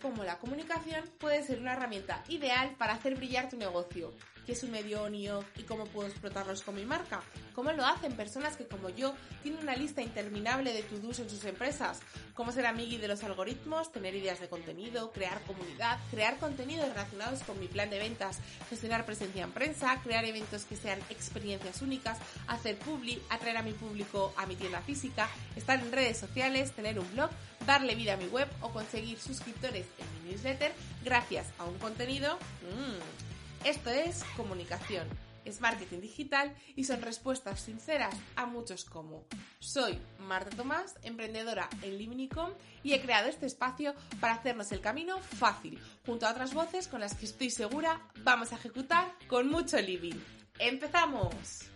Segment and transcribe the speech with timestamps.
[0.00, 4.12] Cómo la comunicación puede ser una herramienta ideal para hacer brillar tu negocio,
[4.52, 5.28] es un medio on y
[5.66, 7.22] cómo puedo explotarlos con mi marca,
[7.54, 11.44] cómo lo hacen personas que como yo tienen una lista interminable de to-dos en sus
[11.44, 12.00] empresas,
[12.34, 17.42] cómo ser amigui de los algoritmos, tener ideas de contenido, crear comunidad, crear contenidos relacionados
[17.42, 22.18] con mi plan de ventas, gestionar presencia en prensa, crear eventos que sean experiencias únicas,
[22.46, 26.98] hacer publi, atraer a mi público a mi tienda física, estar en redes sociales, tener
[26.98, 27.30] un blog,
[27.66, 30.72] darle vida a mi web o conseguir suscriptores en mi newsletter
[31.04, 32.36] gracias a un contenido.
[32.62, 33.29] Mmm,
[33.64, 35.06] esto es comunicación
[35.44, 39.24] es marketing digital y son respuestas sinceras a muchos como
[39.58, 42.50] soy Marta Tomás, emprendedora en Liminicom
[42.82, 47.00] y he creado este espacio para hacernos el camino fácil, junto a otras voces con
[47.00, 50.18] las que estoy segura vamos a ejecutar con mucho living.
[50.58, 51.70] ¡Empezamos!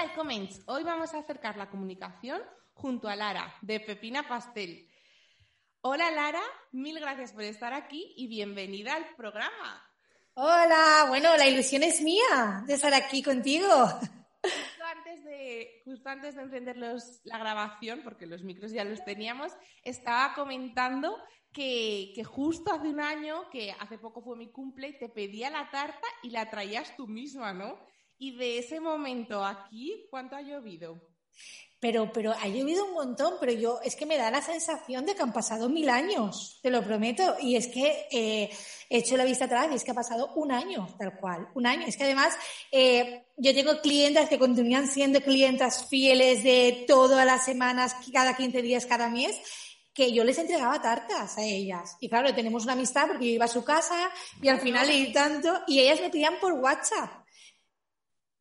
[0.00, 2.40] Hola comments, hoy vamos a acercar la comunicación
[2.72, 4.88] junto a Lara de Pepina Pastel.
[5.80, 9.82] Hola Lara, mil gracias por estar aquí y bienvenida al programa.
[10.34, 13.66] Hola, bueno, la ilusión es mía de estar aquí contigo.
[14.40, 19.50] Justo antes de, justo antes de encender la grabación, porque los micros ya los teníamos,
[19.82, 21.18] estaba comentando
[21.52, 25.68] que, que, justo hace un año, que hace poco fue mi cumple, te pedía la
[25.72, 27.80] tarta y la traías tú misma, ¿no?
[28.18, 31.00] Y de ese momento aquí, ¿cuánto ha llovido?
[31.80, 35.14] Pero, pero ha llovido un montón, pero yo es que me da la sensación de
[35.14, 37.36] que han pasado mil años, te lo prometo.
[37.40, 38.50] Y es que eh,
[38.90, 41.66] he hecho la vista atrás y es que ha pasado un año, tal cual, un
[41.66, 41.86] año.
[41.86, 42.34] Es que además
[42.72, 48.60] eh, yo tengo clientes que continúan siendo clientas fieles de todas las semanas, cada 15
[48.60, 49.40] días, cada mes
[49.94, 51.96] que yo les entregaba tartas a ellas.
[52.00, 54.10] Y claro, tenemos una amistad porque yo iba a su casa
[54.42, 57.27] y al final leí tanto y ellas me pedían por WhatsApp.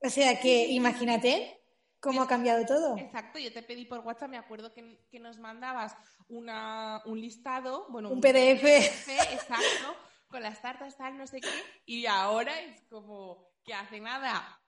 [0.01, 1.61] O sea que imagínate
[1.99, 2.97] cómo ha cambiado todo.
[2.97, 5.95] Exacto, yo te pedí por WhatsApp, me acuerdo que, que nos mandabas
[6.27, 8.63] una, un listado, bueno, un, PDF.
[8.63, 9.95] exacto,
[10.27, 11.49] con las tartas tal, no sé qué,
[11.85, 14.61] y ahora es como que hace nada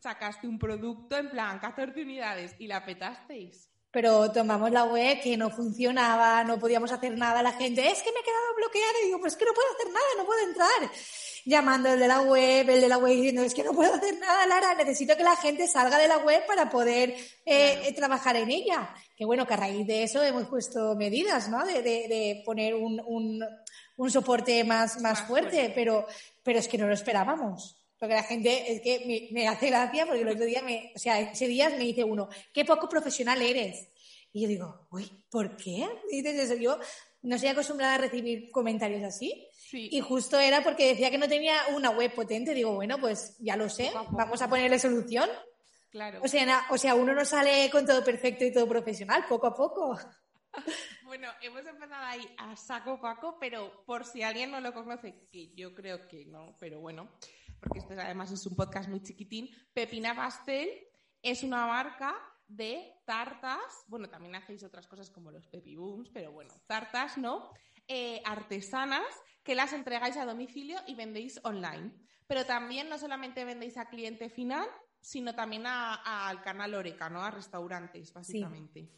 [0.00, 3.70] sacaste un producto en plan 14 unidades y la petasteis.
[3.90, 8.12] Pero tomamos la web que no funcionaba, no podíamos hacer nada, la gente, es que
[8.12, 10.90] me he quedado bloqueada y digo, pues que no puedo hacer nada, no puedo entrar
[11.46, 14.18] llamando el de la web, el de la web diciendo, es que no puedo hacer
[14.18, 17.14] nada, Lara, necesito que la gente salga de la web para poder
[17.46, 18.92] eh, trabajar en ella.
[19.16, 21.64] Que bueno, que a raíz de eso hemos puesto medidas, ¿no?
[21.64, 23.46] De, de, poner un, un,
[23.96, 26.06] un, soporte más, más, fuerte, Pero,
[26.42, 27.76] pero es que no lo esperábamos.
[27.98, 30.98] Porque la gente, es que me, me hace gracia porque el otro día, me, o
[30.98, 33.88] sea, ese día me dice uno, qué poco profesional eres.
[34.32, 35.88] Y yo digo, uy, ¿por qué?
[36.10, 36.54] dices eso.
[36.56, 36.78] Yo
[37.22, 39.48] no estoy acostumbrada a recibir comentarios así.
[39.72, 42.54] Y justo era porque decía que no tenía una web potente.
[42.54, 45.28] Digo, bueno, pues ya lo sé, vamos a ponerle solución.
[45.90, 46.20] Claro.
[46.22, 49.54] O sea, o sea, uno no sale con todo perfecto y todo profesional, poco a
[49.54, 49.98] poco.
[51.04, 55.54] Bueno, hemos empezado ahí a saco paco, pero por si alguien no lo conoce, que
[55.54, 57.10] yo creo que no, pero bueno,
[57.60, 60.68] porque esto además es un podcast muy chiquitín, Pepina Pastel
[61.22, 62.16] es una marca
[62.48, 67.52] de tartas, bueno, también hacéis otras cosas como los Pepi Booms, pero bueno, tartas, ¿no?
[67.86, 69.06] Eh, artesanas
[69.46, 71.92] que las entregáis a domicilio y vendéis online.
[72.26, 74.68] Pero también no solamente vendéis a cliente final,
[75.00, 77.22] sino también al canal Oreca, ¿no?
[77.22, 78.90] A restaurantes, básicamente.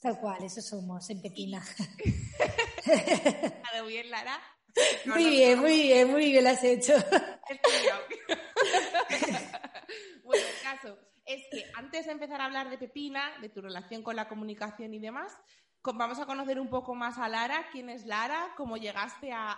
[0.00, 1.62] Tal cual, eso somos en Pekina.
[3.74, 4.40] ¿Ha bien, Lara?
[5.06, 6.94] muy bien, muy bien, muy bien lo has hecho.
[10.24, 14.02] bueno, el caso es que antes de empezar a hablar de Pepina, de tu relación
[14.02, 15.36] con la comunicación y demás,
[15.82, 17.66] vamos a conocer un poco más a Lara.
[17.72, 18.54] ¿Quién es Lara?
[18.56, 19.56] ¿Cómo llegaste a,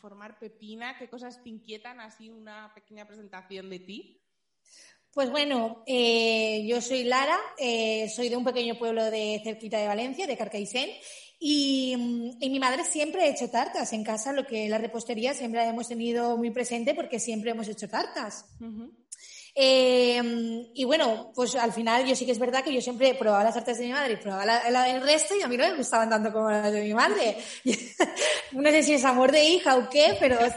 [0.00, 0.98] formar Pepina?
[0.98, 2.00] ¿Qué cosas te inquietan?
[2.00, 4.22] Así una pequeña presentación de ti.
[5.12, 9.88] Pues bueno, eh, yo soy Lara, eh, soy de un pequeño pueblo de cerquita de
[9.88, 10.92] Valencia, de Carcaixent,
[11.38, 11.96] y,
[12.40, 15.88] mi madre siempre ha hecho tartas en casa, lo que la repostería siempre la hemos
[15.88, 18.46] tenido muy presente porque siempre hemos hecho tartas.
[19.58, 23.42] Eh, y bueno, pues al final yo sí que es verdad que yo siempre probaba
[23.42, 25.66] las tartas de mi madre y probaba la, la del resto y a mí no
[25.66, 27.38] me gustaban tanto como las de mi madre.
[28.52, 30.38] no sé si es amor de hija o qué, pero...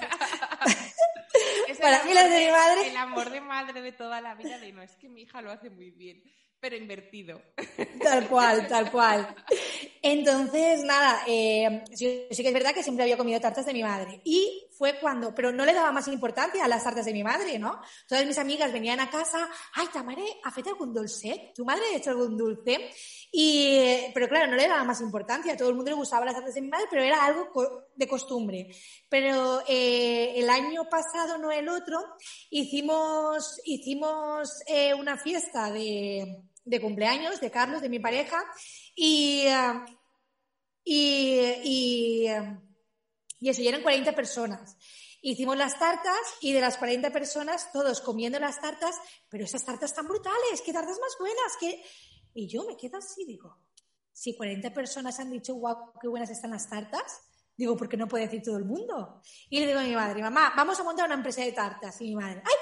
[1.80, 2.90] Para mí las de mi madre...
[2.90, 5.50] El amor de madre de toda la vida de no, es que mi hija lo
[5.50, 6.22] hace muy bien
[6.60, 7.42] pero invertido.
[8.04, 9.36] Tal cual, tal cual.
[10.02, 14.22] Entonces, nada, eh, sí, que es verdad que siempre había comido tartas de mi madre.
[14.24, 17.60] Y fue cuando, pero no le daba más importancia a las tartas de mi madre,
[17.60, 17.82] ¿no?
[18.08, 21.52] Todas mis amigas venían a casa, ay, Tamare, ¿ha hecho algún dulce?
[21.54, 22.90] ¿Tu madre ha hecho algún dulce?
[23.32, 25.58] Y, pero claro, no le daba más importancia.
[25.58, 27.50] Todo el mundo le gustaba las tartas de mi madre, pero era algo
[27.94, 28.70] de costumbre.
[29.10, 32.00] Pero eh, el año pasado, no el otro,
[32.52, 38.38] hicimos, hicimos eh, una fiesta de de cumpleaños de Carlos, de mi pareja,
[38.96, 39.74] y, eh,
[40.84, 42.60] y, y, eh,
[43.40, 44.78] y eso, y eran 40 personas.
[45.22, 48.96] Hicimos las tartas y de las 40 personas, todos comiendo las tartas,
[49.30, 51.84] pero esas tartas tan brutales, qué tartas más buenas, que...
[52.36, 53.58] Y yo me quedo así, digo,
[54.14, 57.22] si 40 personas han dicho, guau, qué buenas están las tartas,
[57.60, 59.22] digo, ¿por qué no puede decir todo el mundo?
[59.50, 62.00] Y le digo a mi madre, mamá, vamos a montar una empresa de tartas.
[62.00, 62.54] Y mi madre, ¡ay!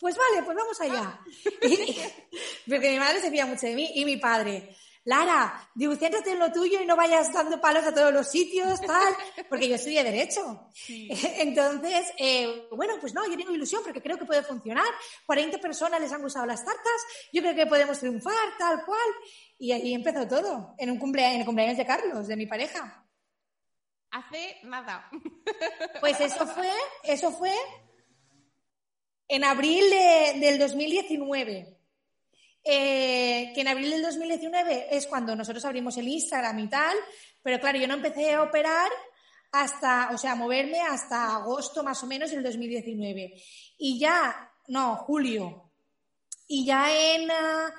[0.00, 1.20] pues vale, pues vamos allá.
[2.68, 4.74] porque mi madre se fía mucho de mí y mi padre.
[5.04, 9.14] Lara, céntrate en lo tuyo y no vayas dando palos a todos los sitios, tal,
[9.48, 10.70] porque yo estudié Derecho.
[10.88, 14.88] Entonces, eh, bueno, pues no, yo tengo ilusión porque creo que puede funcionar.
[15.26, 19.08] 40 personas les han gustado las tartas, yo creo que podemos triunfar, tal cual.
[19.58, 23.05] Y ahí empezó todo, en un cumpleaños, en el cumpleaños de Carlos, de mi pareja.
[24.16, 25.10] Hace nada.
[26.00, 26.70] Pues eso fue,
[27.02, 27.54] eso fue
[29.28, 29.84] en abril
[30.40, 31.76] del 2019.
[32.64, 36.96] Eh, que en abril del 2019 es cuando nosotros abrimos el Instagram y tal,
[37.42, 38.90] pero claro, yo no empecé a operar
[39.52, 43.34] hasta, o sea, a moverme hasta agosto más o menos del 2019.
[43.78, 45.72] Y ya, no, julio.
[46.48, 47.72] Y ya en, ah,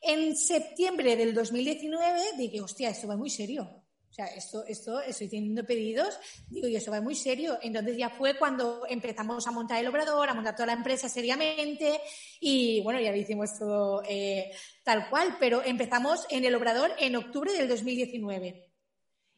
[0.00, 3.81] en septiembre del 2019 dije, hostia, esto va muy serio.
[4.12, 6.20] O sea, esto, esto, estoy teniendo pedidos,
[6.50, 7.58] digo, y eso va muy serio.
[7.62, 11.98] Entonces ya fue cuando empezamos a montar el obrador, a montar toda la empresa seriamente
[12.38, 17.16] y bueno, ya lo hicimos todo eh, tal cual, pero empezamos en el obrador en
[17.16, 18.70] octubre del 2019.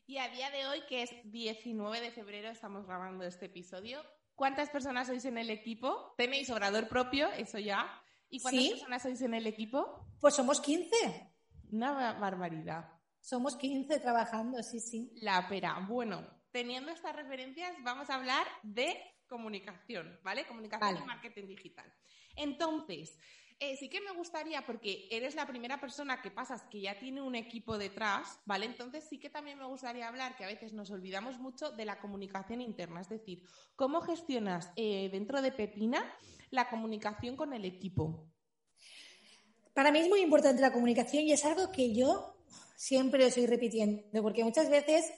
[0.09, 4.03] Y a día de hoy, que es 19 de febrero, estamos grabando este episodio.
[4.35, 6.15] ¿Cuántas personas sois en el equipo?
[6.17, 7.31] ¿Tenéis obrador propio?
[7.31, 8.03] Eso ya.
[8.29, 10.05] ¿Y cuántas personas sois en el equipo?
[10.21, 10.91] Pues somos 15.
[11.71, 12.94] Una barbaridad.
[13.25, 15.11] Somos 15 trabajando, sí, sí.
[15.23, 15.83] La pera.
[15.89, 20.45] Bueno, teniendo estas referencias, vamos a hablar de comunicación, ¿vale?
[20.45, 21.91] Comunicación y marketing digital.
[22.37, 23.19] Entonces,
[23.61, 27.23] eh, sí que me gustaría, porque eres la primera persona que pasas que ya tiene
[27.23, 28.67] un equipo detrás, ¿vale?
[28.67, 32.01] Entonces sí que también me gustaría hablar, que a veces nos olvidamos mucho de la
[32.01, 33.43] comunicación interna, es decir,
[33.75, 36.05] ¿cómo gestionas eh, dentro de Pepina
[36.51, 38.29] la comunicación con el equipo?
[39.73, 42.34] Para mí es muy importante la comunicación y es algo que yo
[42.85, 45.11] siempre lo estoy repitiendo, porque muchas veces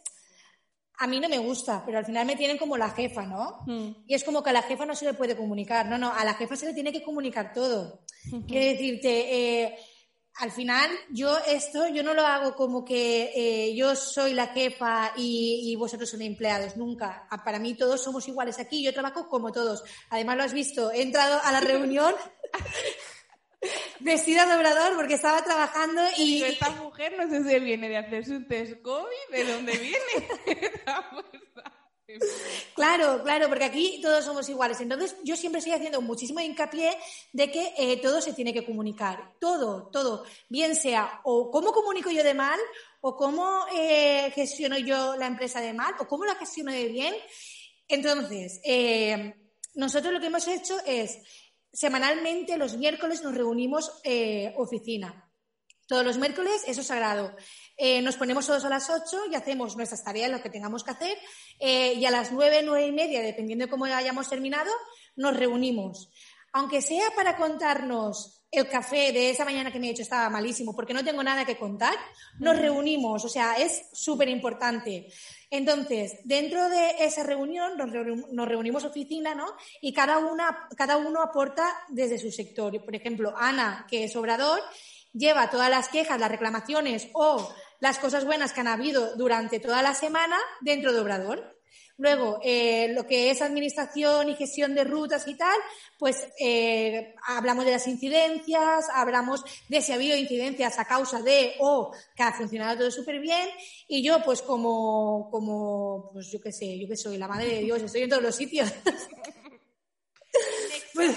[0.99, 3.65] a mí no me gusta, pero al final me tienen como la jefa, ¿no?
[3.67, 4.05] Hmm.
[4.07, 6.25] Y es como que a la jefa no se le puede comunicar, no, no, a
[6.25, 8.05] la jefa se le tiene que comunicar todo.
[8.47, 9.77] Quiero decirte, eh,
[10.37, 15.13] al final yo esto, yo no lo hago como que eh, yo soy la jefa
[15.17, 17.27] y, y, vosotros son empleados, nunca.
[17.45, 19.83] Para mí todos somos iguales aquí, yo trabajo como todos.
[20.11, 22.15] Además lo has visto, he entrado a la reunión
[24.01, 26.43] vestida de obrador porque estaba trabajando y...
[26.43, 30.31] Esta mujer no sé si viene de hacerse un test COVID, ¿de dónde viene?
[32.75, 34.81] Claro, claro, porque aquí todos somos iguales.
[34.81, 36.97] Entonces, yo siempre estoy haciendo muchísimo hincapié
[37.33, 39.35] de que eh, todo se tiene que comunicar.
[39.41, 40.25] Todo, todo.
[40.49, 42.61] Bien sea o cómo comunico yo de mal,
[43.01, 47.15] o cómo eh, gestiono yo la empresa de mal, o cómo la gestiono de bien.
[47.89, 49.35] Entonces, eh,
[49.75, 51.19] nosotros lo que hemos hecho es
[51.77, 55.31] semanalmente los miércoles nos reunimos eh, oficina.
[55.87, 57.37] Todos los miércoles, eso es sagrado.
[57.77, 60.91] Eh, nos ponemos todos a las 8 y hacemos nuestras tareas, lo que tengamos que
[60.93, 61.19] hacer,
[61.61, 64.71] eh, y a las 9, 9 y media, dependiendo de cómo hayamos terminado,
[65.17, 66.11] nos reunimos.
[66.53, 70.75] Aunque sea para contarnos el café de esa mañana que me he hecho estaba malísimo
[70.75, 71.95] porque no tengo nada que contar,
[72.39, 75.09] nos reunimos, o sea, es súper importante.
[75.51, 79.47] Entonces, dentro de esa reunión nos, reunimos oficina, ¿no?
[79.81, 82.85] Y cada, una, cada uno aporta desde su sector.
[82.85, 84.61] Por ejemplo, Ana, que es obrador,
[85.13, 89.83] lleva todas las quejas, las reclamaciones o las cosas buenas que han habido durante toda
[89.83, 91.56] la semana dentro de Obrador.
[91.99, 95.57] Luego, eh, lo que es administración y gestión de rutas y tal,
[95.99, 101.55] pues eh, hablamos de las incidencias, hablamos de si ha habido incidencias a causa de
[101.61, 103.49] o que ha funcionado todo súper bien.
[103.89, 107.61] Y yo, pues como, como, pues yo qué sé, yo que soy la madre de
[107.63, 108.71] Dios, estoy en todos los sitios.
[110.95, 111.17] pues,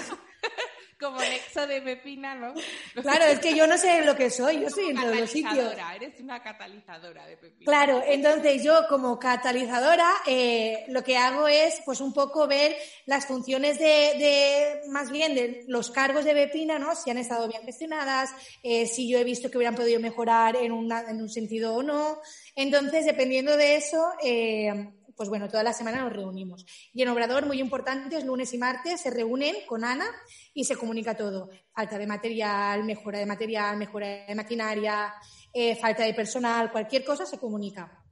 [1.00, 2.52] como nexo de pepina, ¿no?
[3.02, 5.74] Claro, es que yo no sé lo que soy, yo soy en todos los sitios.
[5.94, 7.64] Eres una catalizadora de pepina.
[7.64, 12.76] Claro, entonces yo como catalizadora eh, lo que hago es pues un poco ver
[13.06, 16.94] las funciones de, de, más bien de los cargos de Pepina, ¿no?
[16.94, 18.30] Si han estado bien gestionadas,
[18.62, 21.82] eh, si yo he visto que hubieran podido mejorar en, una, en un sentido o
[21.82, 22.20] no.
[22.54, 26.64] Entonces, dependiendo de eso, eh, pues bueno, toda la semana nos reunimos.
[26.94, 30.06] Y en Obrador, muy importante, es lunes y martes, se reúnen con Ana
[30.54, 31.50] y se comunica todo.
[31.74, 35.12] Falta de material, mejora de material, mejora de maquinaria,
[35.52, 38.02] eh, falta de personal, cualquier cosa se comunica.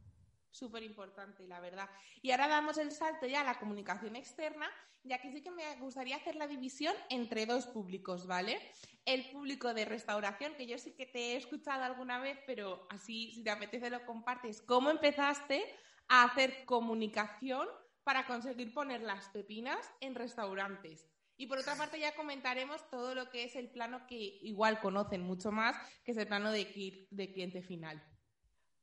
[0.51, 1.89] Súper importante, la verdad.
[2.21, 4.69] Y ahora damos el salto ya a la comunicación externa,
[5.03, 8.61] ya que sí que me gustaría hacer la división entre dos públicos, ¿vale?
[9.07, 13.33] El público de restauración, que yo sí que te he escuchado alguna vez, pero así,
[13.33, 14.61] si te apetece, lo compartes.
[14.61, 15.65] ¿Cómo empezaste
[16.09, 17.67] a hacer comunicación
[18.05, 21.07] para conseguir poner las pepinas en restaurantes.
[21.37, 25.23] Y por otra parte ya comentaremos todo lo que es el plano que igual conocen
[25.23, 28.03] mucho más, que es el plano de, cliente final.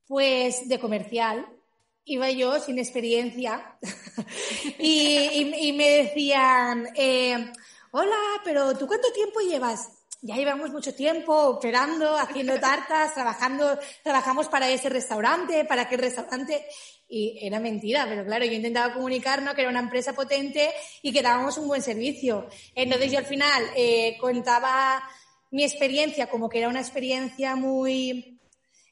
[0.07, 1.45] Pues de comercial.
[2.05, 3.77] Iba yo sin experiencia
[4.79, 7.51] y, me decían, eh,
[7.91, 9.94] hola, pero ¿tú cuánto tiempo llevas?
[10.25, 16.65] Ya llevamos mucho tiempo operando, haciendo tartas, trabajando, trabajamos para ese restaurante, para aquel restaurante.
[17.07, 20.71] Y era mentira, pero claro, yo intentaba comunicarnos que era una empresa potente
[21.03, 22.47] y que dábamos un buen servicio.
[22.73, 25.03] Entonces yo al final eh, contaba
[25.51, 28.39] mi experiencia como que era una experiencia muy,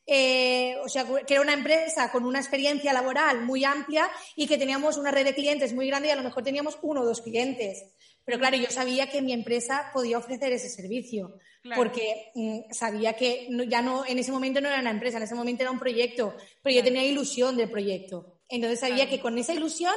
[0.06, 4.60] eh, o sea, que era una empresa con una experiencia laboral muy amplia y que
[4.60, 7.22] teníamos una red de clientes muy grande y a lo mejor teníamos uno o dos
[7.22, 7.84] clientes.
[8.26, 11.36] Pero claro, yo sabía que mi empresa podía ofrecer ese servicio,
[11.76, 15.36] porque mm, sabía que ya no, en ese momento no era una empresa, en ese
[15.36, 18.33] momento era un proyecto, pero yo tenía ilusión del proyecto.
[18.54, 19.96] Entonces sabía que con esa ilusión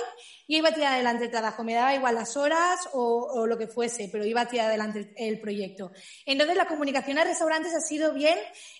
[0.48, 3.66] yo iba a tirar adelante el trabajo, me daba igual las horas o, lo que
[3.66, 5.92] fuese, pero iba a tirar adelante el, proyecto.
[6.24, 8.38] Entonces la comunicación a restaurantes ha sido bien.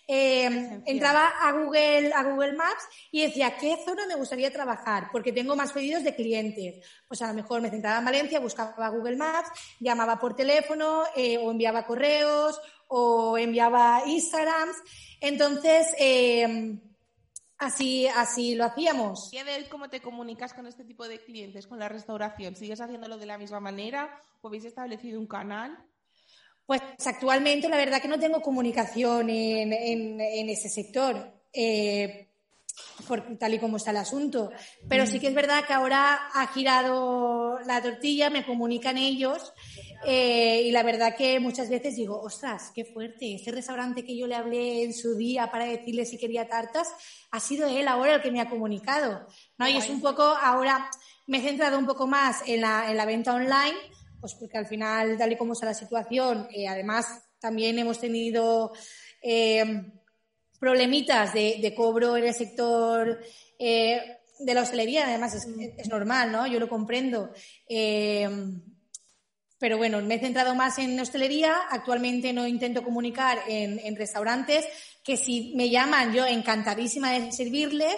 [0.09, 5.09] Eh, entraba a Google, a Google Maps y decía, ¿qué zona me gustaría trabajar?
[5.13, 6.83] Porque tengo más pedidos de clientes.
[7.07, 11.37] Pues a lo mejor me centraba en Valencia, buscaba Google Maps, llamaba por teléfono eh,
[11.37, 14.77] o enviaba correos o enviaba Instagrams.
[15.21, 16.79] Entonces, eh,
[17.59, 19.33] Así, así lo hacíamos.
[19.33, 22.55] ¿Y de cómo te comunicas con este tipo de clientes, con la restauración?
[22.55, 25.79] ¿Sigues haciéndolo de la misma manera o habéis establecido un canal?
[26.67, 31.33] Pues actualmente la verdad que no tengo comunicación en, en, ese sector.
[31.53, 32.29] Eh,
[33.09, 34.51] por, tal y como está el asunto.
[34.89, 39.53] Pero sí que es verdad que ahora ha girado la tortilla, me comunican ellos
[40.05, 44.27] eh, y la verdad que muchas veces digo, ostras, qué fuerte, ese restaurante que yo
[44.27, 46.89] le hablé en su día para decirle si quería tartas,
[47.31, 49.27] ha sido él ahora el que me ha comunicado.
[49.59, 49.69] ¿no?
[49.69, 50.91] Y es un poco, ahora
[51.27, 53.77] me he centrado un poco más en la, en la venta online,
[54.21, 58.73] pues porque al final, tal y como está la situación, eh, además también hemos tenido...
[59.23, 59.93] Eh,
[60.59, 63.21] problemitas de, cobro en el sector
[63.59, 66.47] eh, de la hostelería, además es, normal, ¿no?
[66.47, 67.31] Yo lo comprendo.
[69.59, 71.55] Pero bueno, me he centrado más en hostelería.
[71.71, 74.67] Actualmente no intento comunicar en, restaurantes,
[75.03, 77.97] que si me llaman, yo encantadísima de servirles.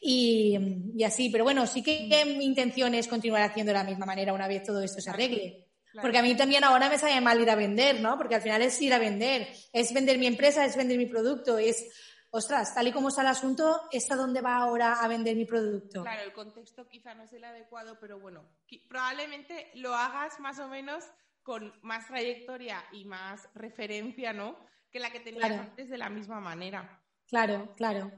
[0.00, 0.58] Y,
[1.04, 4.48] así, pero bueno, sí que mi intención es continuar haciendo de la misma manera una
[4.48, 5.66] vez todo esto se arregle.
[6.00, 8.16] Porque a mí también ahora me sale mal ir a vender, ¿no?
[8.18, 11.58] Porque al final es ir a vender, es vender mi empresa, es vender mi producto,
[11.58, 11.84] es,
[12.30, 16.02] ostras, tal y como está el asunto, ¿esta dónde va ahora a vender mi producto?
[16.02, 18.48] Claro, el contexto quizá no es el adecuado, pero bueno,
[18.88, 21.04] probablemente lo hagas más o menos
[21.42, 24.58] con más trayectoria y más referencia, ¿no?
[24.90, 27.02] Que la que tenías antes de la misma manera.
[27.26, 28.10] Claro, claro.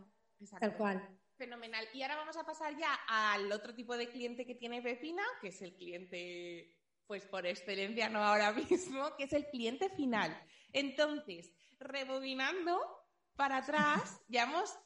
[0.60, 1.18] Tal cual.
[1.36, 1.86] Fenomenal.
[1.92, 5.48] Y ahora vamos a pasar ya al otro tipo de cliente que tiene Pepina, que
[5.48, 6.74] es el cliente
[7.06, 10.36] pues por excelencia no ahora mismo, que es el cliente final.
[10.72, 12.78] Entonces, rebobinando
[13.38, 14.76] para atrás, ya hemos,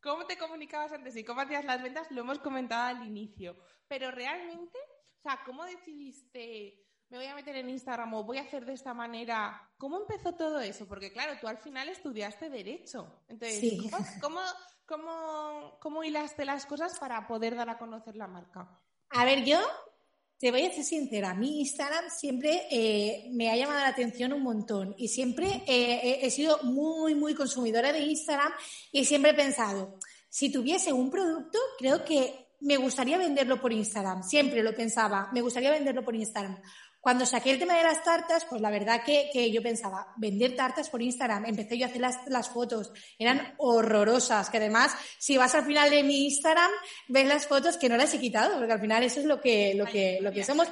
[0.00, 3.56] cómo te comunicabas antes y cómo hacías las ventas, lo hemos comentado al inicio,
[3.88, 4.78] pero realmente,
[5.18, 8.74] o sea, ¿cómo decidiste, me voy a meter en Instagram o voy a hacer de
[8.74, 9.68] esta manera?
[9.76, 10.86] ¿Cómo empezó todo eso?
[10.86, 13.24] Porque claro, tú al final estudiaste derecho.
[13.26, 13.80] Entonces,
[14.22, 14.40] ¿cómo,
[14.86, 18.80] cómo, cómo hilaste las cosas para poder dar a conocer la marca?
[19.10, 19.58] A ver, yo
[20.38, 24.42] te voy a ser sincera, mi Instagram siempre eh, me ha llamado la atención un
[24.42, 28.52] montón y siempre eh, he sido muy, muy consumidora de Instagram
[28.92, 34.22] y siempre he pensado, si tuviese un producto, creo que me gustaría venderlo por Instagram.
[34.22, 36.60] Siempre lo pensaba, me gustaría venderlo por Instagram.
[37.00, 40.56] Cuando saqué el tema de las tartas, pues la verdad que, que yo pensaba, vender
[40.56, 41.46] tartas por Instagram.
[41.46, 42.92] Empecé yo a hacer las, las, fotos.
[43.18, 46.70] Eran horrorosas, que además, si vas al final de mi Instagram,
[47.08, 49.74] ves las fotos que no las he quitado, porque al final eso es lo que,
[49.74, 50.68] lo que, lo que somos.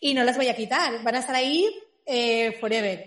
[0.00, 1.02] Y no las voy a quitar.
[1.02, 1.68] Van a estar ahí
[2.06, 3.06] eh, forever.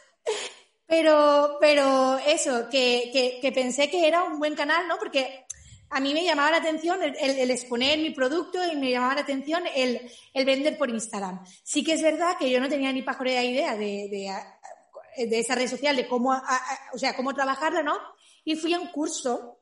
[0.86, 4.96] pero, pero eso, que, que, que pensé que era un buen canal, ¿no?
[4.96, 5.44] Porque
[5.90, 9.20] a mí me llamaba la atención el, el, exponer mi producto y me llamaba la
[9.22, 10.00] atención el,
[10.32, 11.44] el, vender por Instagram.
[11.64, 15.56] Sí que es verdad que yo no tenía ni pajolera idea de, de, de, esa
[15.56, 17.98] red social, de cómo, a, a, o sea, cómo trabajarla, ¿no?
[18.44, 19.56] Y fui a un curso.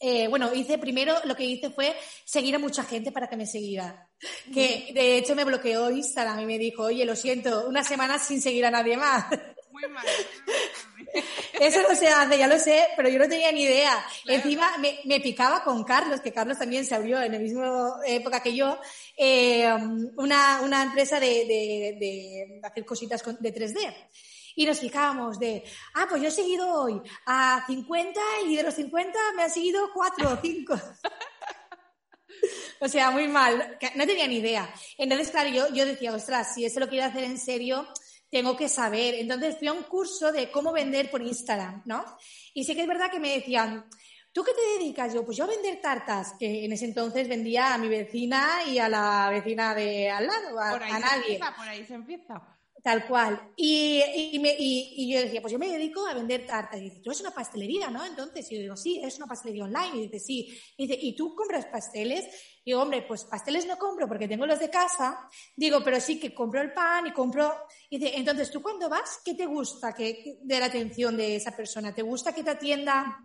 [0.00, 3.46] Eh, bueno, hice primero, lo que hice fue seguir a mucha gente para que me
[3.46, 4.10] siguiera.
[4.52, 8.42] Que de hecho me bloqueó Instagram y me dijo, oye, lo siento, una semana sin
[8.42, 9.26] seguir a nadie más.
[9.70, 10.04] Muy mal.
[11.60, 14.04] Eso no se hace, ya lo sé, pero yo no tenía ni idea.
[14.26, 18.42] Encima me, me, picaba con Carlos, que Carlos también se abrió en la misma época
[18.42, 18.78] que yo,
[19.16, 19.72] eh,
[20.16, 23.94] una, una, empresa de, de, de, hacer cositas de 3D.
[24.56, 28.74] Y nos fijábamos de, ah, pues yo he seguido hoy a 50 y de los
[28.74, 30.74] 50 me han seguido 4 o 5.
[32.80, 33.78] o sea, muy mal.
[33.96, 34.72] No tenía ni idea.
[34.96, 37.88] Entonces, claro, yo, yo decía, ostras, si eso lo quiero hacer en serio,
[38.34, 39.14] tengo que saber.
[39.14, 42.04] Entonces fui a un curso de cómo vender por Instagram, ¿no?
[42.52, 43.84] Y sí que es verdad que me decían,
[44.32, 45.14] ¿tú qué te dedicas?
[45.14, 48.80] Yo, pues yo a vender tartas, que en ese entonces vendía a mi vecina y
[48.80, 51.32] a la vecina de al lado, a, por ahí a se nadie.
[51.34, 52.53] Empieza, por ahí se empieza.
[52.84, 53.54] Tal cual.
[53.56, 56.78] Y, y, me, y, y, yo decía, pues yo me dedico a vender tartas.
[56.78, 58.04] Y dice, tú eres una pastelería, ¿no?
[58.04, 59.96] Entonces, yo digo, sí, es una pastelería online.
[59.96, 60.62] Y dice, sí.
[60.76, 62.26] Y dice, ¿y tú compras pasteles?
[62.62, 65.26] Y digo, hombre, pues pasteles no compro porque tengo los de casa.
[65.56, 67.54] Digo, pero sí que compro el pan y compro.
[67.88, 71.56] Y dice, entonces, ¿tú cuando vas, qué te gusta que, de la atención de esa
[71.56, 71.94] persona?
[71.94, 73.18] ¿Te gusta que te atienda?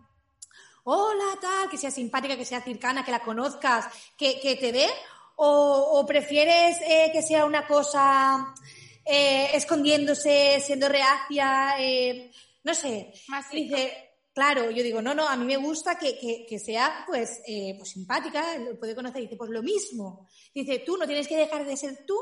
[0.84, 3.84] Hola, tal, que sea simpática, que sea cercana, que la conozcas,
[4.16, 4.88] que, que te dé?
[5.36, 8.54] ¿O, o prefieres eh, que sea una cosa
[9.04, 12.30] eh, escondiéndose, siendo reacia, eh,
[12.64, 13.12] no sé.
[13.28, 17.04] Más dice, claro, yo digo, no, no, a mí me gusta que, que, que sea
[17.06, 19.22] pues, eh, pues simpática, lo puede conocer.
[19.22, 20.28] Dice, pues lo mismo.
[20.54, 22.16] Dice, tú no tienes que dejar de ser tú,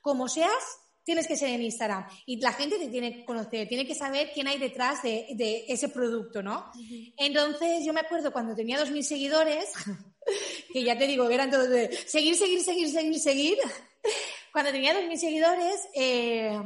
[0.00, 0.62] como seas,
[1.04, 2.06] tienes que ser en Instagram.
[2.26, 5.64] Y la gente te tiene que conocer, tiene que saber quién hay detrás de, de
[5.68, 6.70] ese producto, ¿no?
[6.74, 7.14] Uh -huh.
[7.18, 9.70] Entonces, yo me acuerdo cuando tenía 2.000 seguidores,
[10.72, 13.58] que ya te digo eran todos de seguir, seguir, seguir, seguir, seguir.
[14.54, 16.56] Cuando tenía 2.000 seguidores, eh,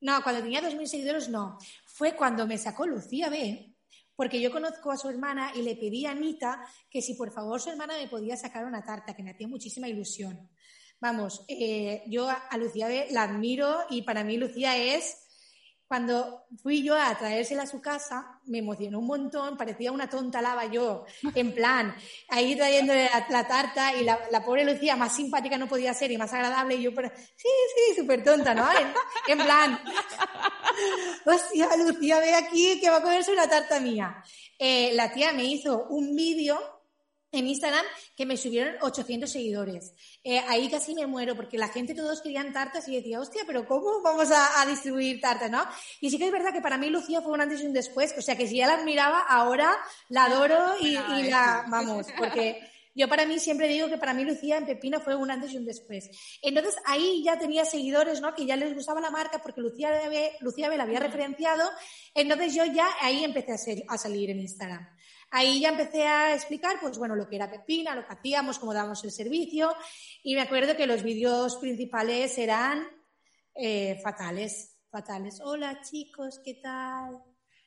[0.00, 1.58] no, cuando tenía 2.000 seguidores no.
[1.84, 3.74] Fue cuando me sacó Lucía B,
[4.16, 7.60] porque yo conozco a su hermana y le pedí a Anita que si por favor
[7.60, 10.48] su hermana me podía sacar una tarta, que me hacía muchísima ilusión.
[10.98, 15.21] Vamos, eh, yo a Lucía B la admiro y para mí Lucía es
[15.92, 20.40] cuando fui yo a traérsela a su casa, me emocionó un montón, parecía una tonta
[20.40, 21.94] lava yo, en plan,
[22.30, 26.10] ahí trayéndole la, la tarta y la, la, pobre Lucía, más simpática no podía ser
[26.10, 28.66] y más agradable, y yo, pero, sí, sí, súper tonta, ¿no?
[28.72, 29.80] En, en, plan,
[31.26, 34.24] hostia, Lucía, ve aquí que va a comerse una tarta mía.
[34.58, 36.58] Eh, la tía me hizo un vídeo
[37.32, 37.84] en Instagram
[38.16, 39.94] que me subieron 800 seguidores.
[40.22, 43.66] Eh, ahí casi me muero porque la gente todos querían tartas y decía, hostia, pero
[43.66, 45.64] ¿cómo vamos a, a, distribuir tartas, no?
[46.00, 48.14] Y sí que es verdad que para mí Lucía fue un antes y un después,
[48.16, 49.74] o sea que si ya la admiraba, ahora
[50.08, 52.60] la adoro y, y la, vamos, porque
[52.94, 55.56] yo para mí siempre digo que para mí Lucía en Pepina fue un antes y
[55.56, 56.10] un después.
[56.42, 58.34] Entonces ahí ya tenía seguidores, ¿no?
[58.34, 59.90] Que ya les gustaba la marca porque Lucía
[60.40, 61.70] Lucía B la había referenciado.
[62.14, 64.86] Entonces yo ya ahí empecé a, ser, a salir en Instagram.
[65.34, 68.74] Ahí ya empecé a explicar, pues bueno, lo que era Pepina, lo que hacíamos, cómo
[68.74, 69.74] dábamos el servicio.
[70.22, 72.86] Y me acuerdo que los vídeos principales eran
[73.54, 75.40] eh, fatales, fatales.
[75.42, 77.18] Hola chicos, ¿qué tal?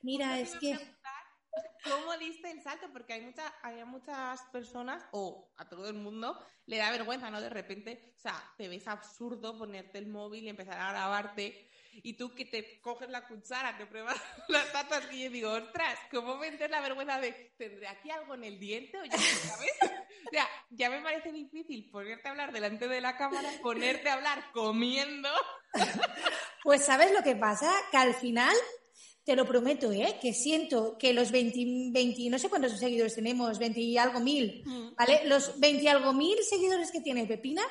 [0.04, 0.78] Mira, es que...
[1.84, 2.88] ¿Cómo diste el salto?
[2.93, 7.41] Porque hay, mucha, hay muchas personas, o a todo el mundo, le da vergüenza, ¿no?
[7.41, 11.69] De repente, o sea, te ves absurdo ponerte el móvil y empezar a grabarte
[12.03, 14.15] y tú que te coges la cuchara, que pruebas
[14.49, 18.36] las tatas y yo digo, ostras, ¿cómo me entres la vergüenza de, ¿tendré aquí algo
[18.36, 18.97] en el diente?
[18.97, 19.71] O ya, ¿sabes?
[19.81, 24.13] o sea, ya me parece difícil ponerte a hablar delante de la cámara, ponerte a
[24.13, 25.29] hablar comiendo.
[26.63, 27.71] pues ¿sabes lo que pasa?
[27.91, 28.55] Que al final
[29.25, 30.19] te lo prometo, ¿eh?
[30.21, 34.63] Que siento que los 20, 20, no sé cuántos seguidores tenemos, 20 y algo mil,
[34.95, 35.21] ¿vale?
[35.25, 37.63] Los 20 y algo mil seguidores que tiene Pepina,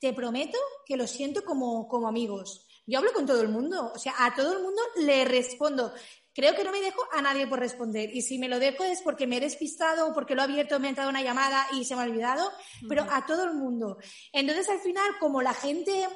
[0.00, 2.66] te prometo que los siento como, como amigos.
[2.86, 5.92] Yo hablo con todo el mundo, o sea, a todo el mundo le respondo.
[6.34, 8.10] Creo que no me dejo a nadie por responder.
[8.14, 10.80] Y si me lo dejo es porque me he despistado o porque lo he abierto,
[10.80, 12.50] me ha entrado una llamada y se me ha olvidado,
[12.88, 13.98] pero a todo el mundo.
[14.32, 16.08] Entonces, al final, como la gente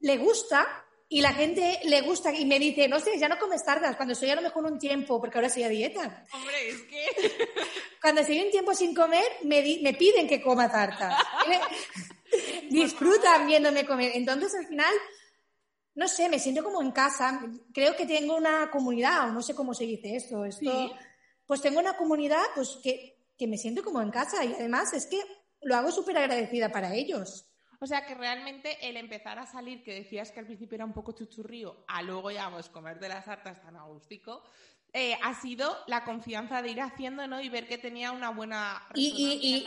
[0.00, 3.64] le gusta, y la gente le gusta y me dice, no sé, ya no comes
[3.64, 6.24] tardas, cuando estoy a lo mejor un tiempo, porque ahora estoy a dieta.
[6.32, 7.48] Hombre, es que...
[8.02, 11.14] Cuando estoy un tiempo sin comer, me, di, me piden que coma tartas.
[12.70, 14.12] Disfrutan viéndome comer.
[14.14, 14.94] Entonces, al final,
[15.96, 17.40] no sé, me siento como en casa.
[17.72, 20.44] Creo que tengo una comunidad, o no sé cómo se dice esto.
[20.44, 20.92] esto ¿Sí?
[21.46, 25.06] Pues tengo una comunidad pues que, que me siento como en casa y además es
[25.06, 25.20] que
[25.62, 27.50] lo hago súper agradecida para ellos.
[27.80, 30.92] O sea que realmente el empezar a salir, que decías que al principio era un
[30.92, 34.42] poco chuchurrío, a luego ya pues comer de las hartas tan agústico,
[34.92, 37.40] eh, ha sido la confianza de ir haciendo ¿no?
[37.40, 38.82] y ver que tenía una buena...
[38.94, 39.12] Y,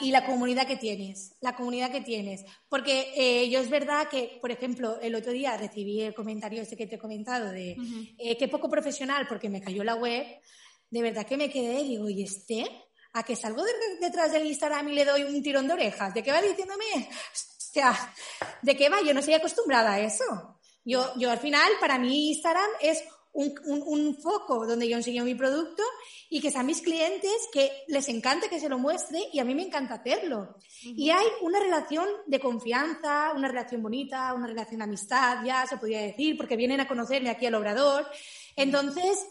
[0.02, 2.46] y, y, la comunidad que tienes, la comunidad que tienes.
[2.68, 6.76] Porque eh, yo es verdad que, por ejemplo, el otro día recibí el comentario ese
[6.76, 7.78] que te he comentado de
[8.18, 10.26] eh, qué poco profesional porque me cayó la web.
[10.90, 12.66] De verdad que me quedé y digo, ¿y este?
[13.14, 13.64] ¿A que salgo
[14.02, 16.14] detrás del Instagram y le doy un tirón de orejas?
[16.14, 16.86] ¿De qué va diciéndome?
[16.96, 18.14] O sea,
[18.64, 18.98] ¿de qué va?
[19.06, 20.60] Yo no estoy acostumbrada a eso.
[20.84, 23.04] Yo, yo al final, para mí Instagram es
[23.34, 25.84] un, foco donde yo enseño mi producto
[26.30, 29.56] y que sean mis clientes que les encante que se lo muestre y a mí
[29.56, 30.56] me encanta hacerlo.
[30.84, 35.78] Y hay una relación de confianza, una relación bonita, una relación de amistad, ya se
[35.78, 38.08] podría decir, porque vienen a conocerme aquí al obrador.
[38.56, 39.26] Entonces,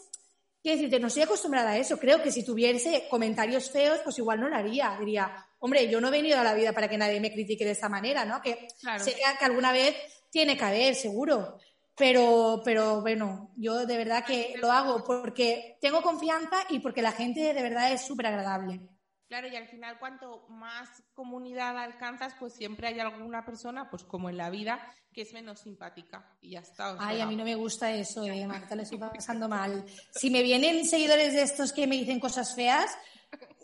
[0.61, 1.97] quiero decirte, no estoy acostumbrada a eso.
[1.97, 4.95] Creo que si tuviese comentarios feos, pues igual no lo haría.
[4.99, 7.71] Diría, hombre, yo no he venido a la vida para que nadie me critique de
[7.71, 8.41] esta manera, ¿no?
[8.41, 8.67] Que
[8.99, 9.95] sé que alguna vez
[10.31, 11.59] tiene que haber, seguro.
[11.99, 17.11] Pero, pero bueno, yo de verdad que lo hago porque tengo confianza y porque la
[17.11, 18.79] gente de verdad es súper agradable.
[19.27, 24.29] Claro, y al final cuanto más comunidad alcanzas, pues siempre hay alguna persona, pues como
[24.29, 24.79] en la vida,
[25.13, 26.95] que es menos simpática y ya está.
[26.99, 29.85] Ay, a mí no me gusta eso, eh, Marta, lo estoy pasando mal.
[30.11, 32.97] Si me vienen seguidores de estos que me dicen cosas feas,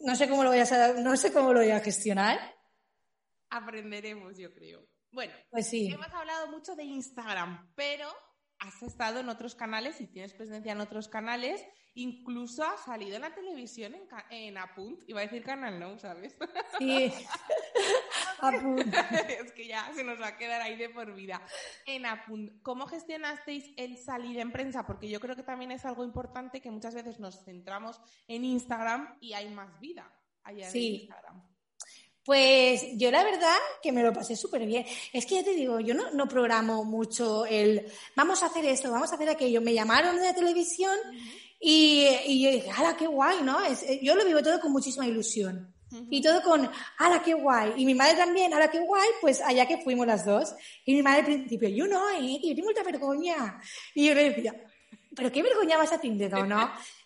[0.03, 2.37] no sé cómo lo voy a, no sé cómo lo voy a gestionar.
[3.49, 4.85] Aprenderemos, yo creo.
[5.15, 5.87] Bueno, pues sí.
[5.87, 8.05] hemos hablado mucho de Instagram, pero
[8.59, 13.21] has estado en otros canales y tienes presencia en otros canales, incluso has salido en
[13.21, 16.35] la televisión en, en Apunt, iba a decir Canal No, ¿sabes?
[16.77, 17.13] Sí,
[18.39, 18.93] Apunt.
[19.29, 21.41] es que ya se nos va a quedar ahí de por vida.
[21.85, 24.85] En Apunt, ¿cómo gestionasteis el salir en prensa?
[24.85, 29.17] Porque yo creo que también es algo importante que muchas veces nos centramos en Instagram
[29.21, 30.11] y hay más vida
[30.43, 31.54] allá en Instagram.
[32.25, 34.83] Pues yo la verdad que me lo pasé súper bien.
[35.13, 37.85] Es que ya te digo, yo no, no, programo mucho el
[38.15, 39.61] vamos a hacer esto, vamos a hacer aquello.
[39.61, 40.95] Me llamaron de la televisión
[41.59, 43.43] y, y yo dije, ¡hala, qué guay!
[43.43, 43.63] ¿no?
[43.63, 45.71] Es, yo lo vivo todo con muchísima ilusión.
[46.09, 47.73] Y todo con, ¡hala, qué guay!
[47.77, 49.07] Y mi madre también, ¡hala, qué guay!
[49.21, 50.53] Pues allá que fuimos las dos.
[50.83, 53.61] Y mi madre al principio, yo no, eh, yo tengo mucha vergüenza.
[53.93, 54.53] Y yo le decía,
[55.15, 56.01] ¿pero qué vergüenza vas a
[56.45, 56.71] no?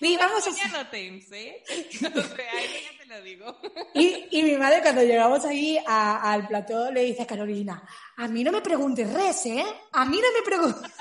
[0.00, 0.50] Y vamos a...
[0.50, 1.62] no ¿eh?
[1.68, 3.60] O sea, ya te lo digo.
[3.94, 7.82] Y, y mi madre cuando llegamos ahí a, al plató le dice a Carolina,
[8.16, 9.64] a mí no me preguntes res, ¿eh?
[9.92, 10.92] A mí no me preguntes.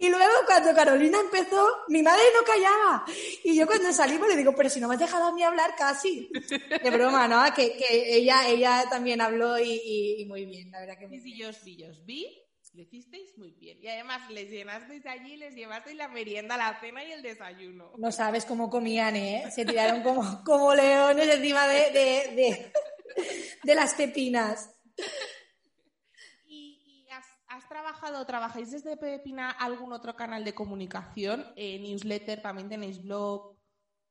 [0.00, 3.04] Y luego cuando Carolina empezó, mi madre no callaba.
[3.42, 5.74] Y yo cuando salimos le digo, pero si no me has dejado a mí hablar
[5.76, 6.30] casi.
[6.82, 7.42] De broma, ¿no?
[7.52, 11.32] Que, que ella, ella también habló y, y, muy bien, la verdad que muy sí,
[11.32, 12.47] sí, yo vi, yo os vi
[12.78, 13.76] lo hicisteis muy bien.
[13.82, 17.90] Y además les llenasteis allí, les llevasteis la merienda, la cena y el desayuno.
[17.98, 19.50] No sabes cómo comían, ¿eh?
[19.50, 22.72] Se tiraron como, como leones encima de, de,
[23.64, 24.70] de, las pepinas.
[26.46, 31.52] ¿Y, has, has, trabajado, trabajáis desde Pepina algún otro canal de comunicación?
[31.56, 33.56] Eh, newsletter, también tenéis blog.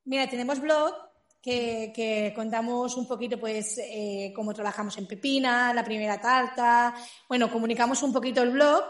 [0.04, 0.94] Mira, tenemos blog,
[1.42, 6.94] que, contamos un poquito, pues, eh, cómo trabajamos en Pepina, la primera tarta.
[7.28, 8.84] Bueno, comunicamos un poquito el blog.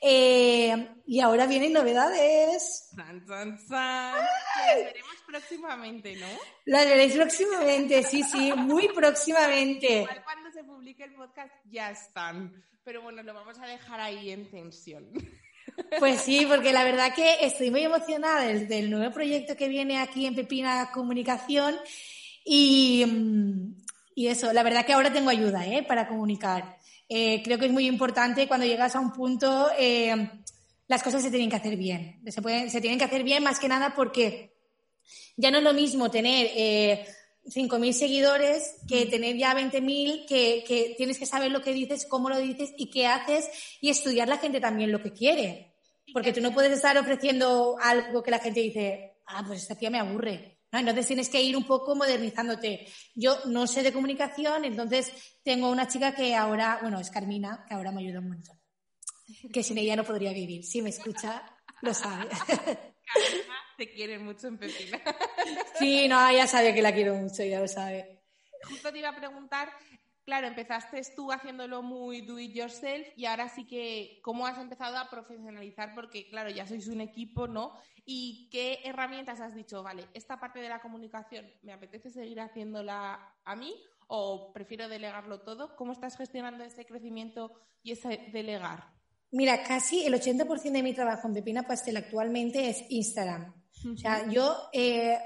[0.00, 2.90] Eh, y ahora vienen novedades.
[2.94, 4.14] ¡San, san, san!
[4.14, 6.26] Las veremos próximamente, ¿no?
[6.66, 10.02] Las veréis próximamente, sí, sí, muy próximamente.
[10.02, 12.64] Igual cuando se publique el podcast ya están.
[12.84, 15.10] Pero bueno, lo vamos a dejar ahí en tensión.
[15.98, 20.26] Pues sí, porque la verdad que estoy muy emocionada del, nuevo proyecto que viene aquí
[20.26, 21.74] en Pepina Comunicación
[22.44, 23.74] y, mm,
[24.14, 25.82] y eso, la verdad que ahora tengo ayuda ¿eh?
[25.82, 26.76] para comunicar.
[27.08, 30.30] Eh, creo que es muy importante cuando llegas a un punto, eh,
[30.86, 32.20] las cosas se tienen que hacer bien.
[32.26, 34.54] Se, pueden, se tienen que hacer bien más que nada porque
[35.36, 37.06] ya no es lo mismo tener eh,
[37.46, 42.28] 5.000 seguidores que tener ya 20.000, que, que tienes que saber lo que dices, cómo
[42.30, 43.48] lo dices y qué haces
[43.80, 45.74] y estudiar la gente también lo que quiere.
[46.12, 49.90] Porque tú no puedes estar ofreciendo algo que la gente dice, ah, pues esta tía
[49.90, 50.58] me aburre.
[50.72, 50.78] ¿no?
[50.78, 52.86] Entonces tienes que ir un poco modernizándote.
[53.14, 57.74] Yo no sé de comunicación, entonces tengo una chica que ahora, bueno, es Carmina, que
[57.74, 58.58] ahora me ayuda un montón.
[59.52, 60.64] Que sin ella no podría vivir.
[60.64, 61.42] Si me escucha,
[61.82, 62.28] lo sabe.
[63.76, 65.00] Te quiere mucho en Pepina.
[65.78, 68.22] Sí, no, ella sabe que la quiero mucho, ya lo sabe.
[68.62, 69.68] Justo te iba a preguntar,
[70.24, 74.96] claro, empezaste tú haciéndolo muy do it yourself y ahora sí que, ¿cómo has empezado
[74.96, 75.94] a profesionalizar?
[75.94, 77.76] Porque, claro, ya sois un equipo, ¿no?
[78.06, 79.82] ¿Y qué herramientas has dicho?
[79.82, 83.74] Vale, esta parte de la comunicación, ¿me apetece seguir haciéndola a mí
[84.06, 85.76] o prefiero delegarlo todo?
[85.76, 88.93] ¿Cómo estás gestionando ese crecimiento y ese delegar?
[89.34, 93.52] Mira, casi el 80% de mi trabajo en Pepina Pastel actualmente es Instagram.
[93.92, 95.18] O sea, yo eh,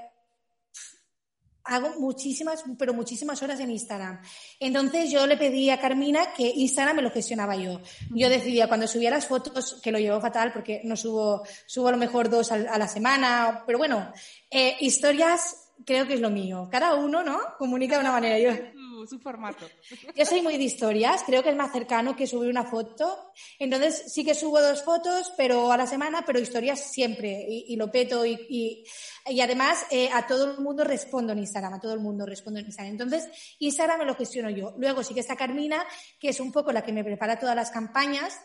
[1.63, 4.19] hago muchísimas, pero muchísimas horas en Instagram.
[4.59, 7.81] Entonces yo le pedí a Carmina que Instagram me lo gestionaba yo.
[8.09, 11.91] Yo decidía cuando subía las fotos, que lo llevo fatal porque no subo, subo a
[11.91, 14.11] lo mejor dos a, la semana, pero bueno,
[14.49, 16.67] eh, historias creo que es lo mío.
[16.71, 17.39] Cada uno, ¿no?
[17.59, 18.39] Comunica de una manera.
[18.39, 18.59] Yo,
[19.07, 19.65] su, formato.
[20.15, 23.31] Yo soy muy de historias, creo que es más cercano que subir una foto.
[23.57, 27.91] Entonces sí que subo dos fotos pero a la semana, pero historias siempre y, lo
[27.91, 28.83] peto y,
[29.27, 32.59] y, además eh, a todo el mundo respondo en Instagram, a todo el mundo respondo
[32.59, 32.93] en Instagram.
[32.93, 34.73] Entonces Instagram me lo gestiono yo.
[34.77, 35.85] Luego sí que está Carmina,
[36.19, 38.39] que es un poco la que me prepara todas las campañas.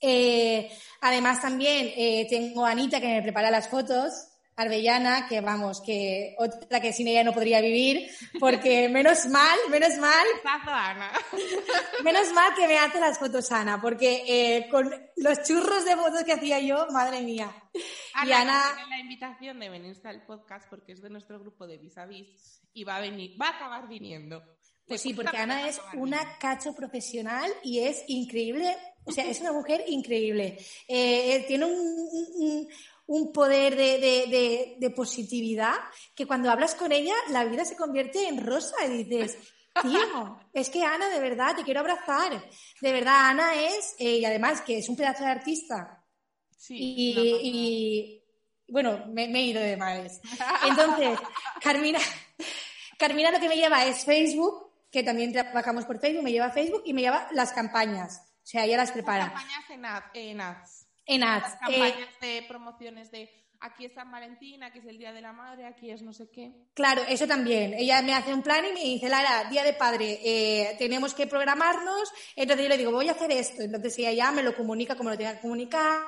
[0.00, 0.70] Eh,
[1.00, 6.34] además también eh, tengo a Anita que me prepara las fotos Arbellana, que vamos, que
[6.38, 10.26] otra que sin ella no podría vivir, porque menos mal, menos mal,
[12.04, 16.24] menos mal que me hace las fotos Ana, porque eh, con los churros de fotos
[16.24, 17.50] que hacía yo, madre mía.
[18.14, 21.78] Ana, y Ana la invitación de venirse al podcast porque es de nuestro grupo de
[21.78, 24.42] vis a vis y va a venir, va a acabar viniendo.
[24.86, 29.52] Pues sí, porque Ana es una cacho profesional y es increíble, o sea, es una
[29.52, 30.58] mujer increíble.
[30.88, 32.68] Eh, eh, tiene un un
[33.32, 35.74] poder de, positividad
[36.14, 39.38] que cuando hablas con ella la vida se convierte en rosa y dices,
[39.82, 42.42] tío, es que Ana, de verdad, te quiero abrazar.
[42.80, 46.04] De verdad, Ana es, eh, y además que es un pedazo de artista.
[46.56, 46.76] Sí.
[46.78, 48.22] Y,
[48.68, 50.20] bueno, me, he ido de más.
[50.66, 51.18] Entonces,
[51.60, 51.98] Carmina,
[52.98, 56.82] Carmina lo que me lleva es Facebook, que también trabajamos por Facebook, me lleva Facebook
[56.84, 58.22] y me lleva las campañas.
[58.42, 59.32] O sea, ella las prepara.
[59.32, 60.81] Campañas en ads.
[61.12, 61.56] En ads.
[61.60, 63.28] campañas de promociones de
[63.62, 66.28] aquí es San Valentín, aquí es el Día de la Madre, aquí es no sé
[66.30, 66.52] qué.
[66.74, 67.74] Claro, eso también.
[67.74, 71.26] Ella me hace un plan y me dice, Lara, Día de Padre, eh, tenemos que
[71.26, 72.12] programarnos.
[72.34, 73.62] Entonces yo le digo, voy a hacer esto.
[73.62, 76.02] Entonces ella ya me lo comunica como lo tenga que comunicar,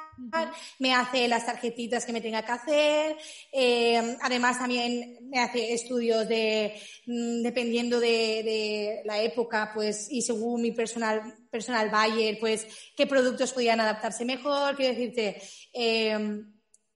[0.79, 3.17] me hace las tarjetitas que me tenga que hacer.
[3.53, 6.75] Eh, además también me hace estudios de,
[7.07, 13.53] mm, dependiendo de, la época, pues, y según mi personal, personal buyer, pues, qué productos
[13.53, 14.75] podían adaptarse mejor.
[14.75, 15.40] Quiero decirte,
[15.73, 16.43] eh,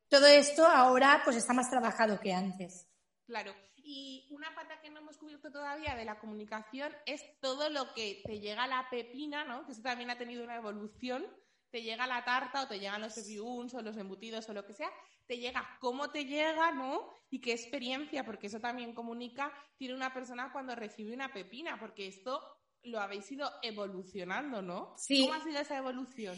[0.09, 2.89] todo esto ahora pues está más trabajado que antes.
[3.25, 3.55] Claro.
[3.77, 8.21] Y una pata que no hemos cubierto todavía de la comunicación es todo lo que
[8.25, 9.65] te llega la pepina, ¿no?
[9.65, 11.25] Que eso también ha tenido una evolución.
[11.71, 14.73] Te llega la tarta o te llegan los pepiuns o los embutidos o lo que
[14.73, 14.91] sea.
[15.29, 17.09] Te llega cómo te llega, ¿no?
[17.31, 22.09] Y qué experiencia, porque eso también comunica, tiene una persona cuando recibe una pepina, porque
[22.09, 22.43] esto
[22.85, 24.95] lo habéis ido evolucionando, ¿no?
[24.97, 25.23] Sí.
[25.23, 26.37] ¿Cómo ha sido esa evolución?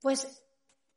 [0.00, 0.44] Pues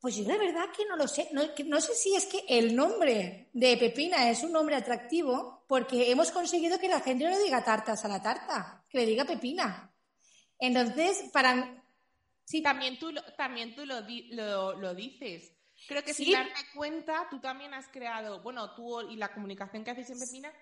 [0.00, 1.28] pues yo de verdad que no lo sé.
[1.32, 6.30] No, sé si es que el nombre de Pepina es un nombre atractivo porque hemos
[6.30, 9.92] conseguido que la gente no le diga tartas a la tarta, que le diga Pepina.
[10.58, 11.82] Entonces, para...
[12.44, 12.62] Sí.
[12.62, 15.52] También tú, también tú lo, lo, dices.
[15.86, 19.90] Creo que sin darte cuenta, tú también has creado, bueno, tú y la comunicación que
[19.90, 20.52] hacéis en Pepina,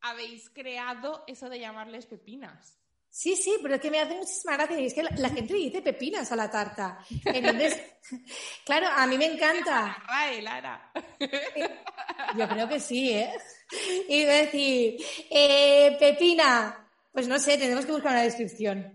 [0.00, 2.78] habéis creado eso de llamarles pepinas.
[3.10, 4.78] Sí, sí, pero es que me hace muchísima gracia.
[4.78, 6.98] Y es que la, gente le dice pepinas a la tarta.
[7.24, 7.80] Entonces,
[8.64, 9.96] claro, a mí me encanta.
[10.42, 10.92] Lara.
[12.38, 13.32] Yo creo que sí, ¿eh?
[14.08, 14.96] Y decir,
[15.30, 16.84] eh, pepina.
[17.10, 18.92] Pues no sé, tenemos que buscar una descripción.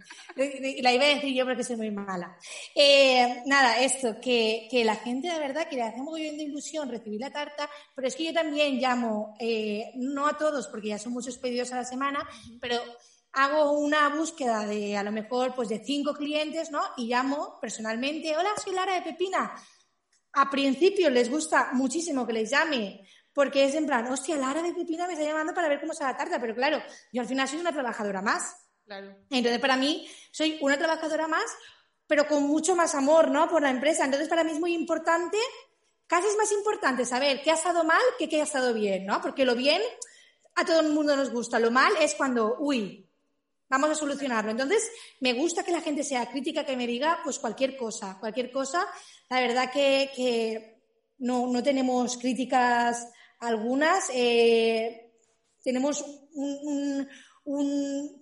[0.82, 2.38] La iba a decir yo porque soy muy mala.
[2.74, 6.44] Eh, nada, esto, que, que, la gente de verdad que le hace muy bien de
[6.44, 10.90] ilusión recibir la tarta, pero es que yo también llamo, eh, no a todos porque
[10.90, 12.26] ya son muchos pedidos a la semana,
[12.62, 12.82] pero
[13.34, 16.82] hago una búsqueda de a lo mejor pues de cinco clientes, ¿no?
[16.98, 19.54] Y llamo personalmente, hola, soy Lara de Pepina.
[20.34, 24.74] A principio les gusta muchísimo que les llame, porque es en plan, hostia, Lara de
[24.74, 27.48] Pepina me está llamando para ver cómo se la tarta, pero claro, yo al final
[27.48, 28.56] soy una trabajadora más.
[28.86, 29.16] Claro.
[29.30, 31.46] Entonces, para mí, soy una trabajadora más,
[32.06, 33.50] pero con mucho más amor, ¿no?
[33.50, 34.06] Por la empresa.
[34.06, 35.38] Entonces, para mí es muy importante,
[36.06, 39.22] casi es más importante saber qué ha estado mal que qué ha estado bien, ¿no?
[39.22, 39.82] Porque lo bien
[40.56, 41.60] a todo el mundo nos gusta.
[41.60, 43.10] Lo mal es cuando, uy,
[43.74, 44.52] vamos a solucionarlo.
[44.52, 44.88] Entonces,
[45.20, 48.88] me gusta que la gente sea crítica, que me diga pues cualquier cosa, cualquier cosa.
[49.30, 50.78] La verdad que,
[51.18, 53.08] no, tenemos críticas
[53.40, 54.12] algunas.
[54.14, 55.12] Eh,
[55.64, 56.06] tenemos
[56.36, 57.08] un,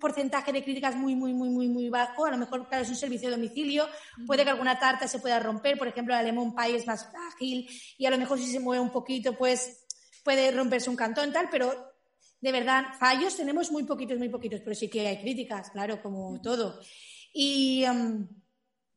[0.00, 2.24] porcentaje de críticas muy, muy, muy, muy, muy bajo.
[2.24, 3.86] A lo mejor, claro, es un servicio de domicilio.
[4.26, 5.76] Puede que alguna tarta se pueda romper.
[5.76, 8.82] Por ejemplo, el lemon pie es más frágil y a lo mejor si se mueve
[8.82, 9.84] un poquito, pues
[10.24, 11.91] puede romperse un cantón tal, pero
[12.42, 16.40] de verdad, fallos tenemos muy poquitos, muy poquitos, pero sí que hay críticas, claro, como
[16.42, 16.80] todo.
[17.32, 18.28] Y, em,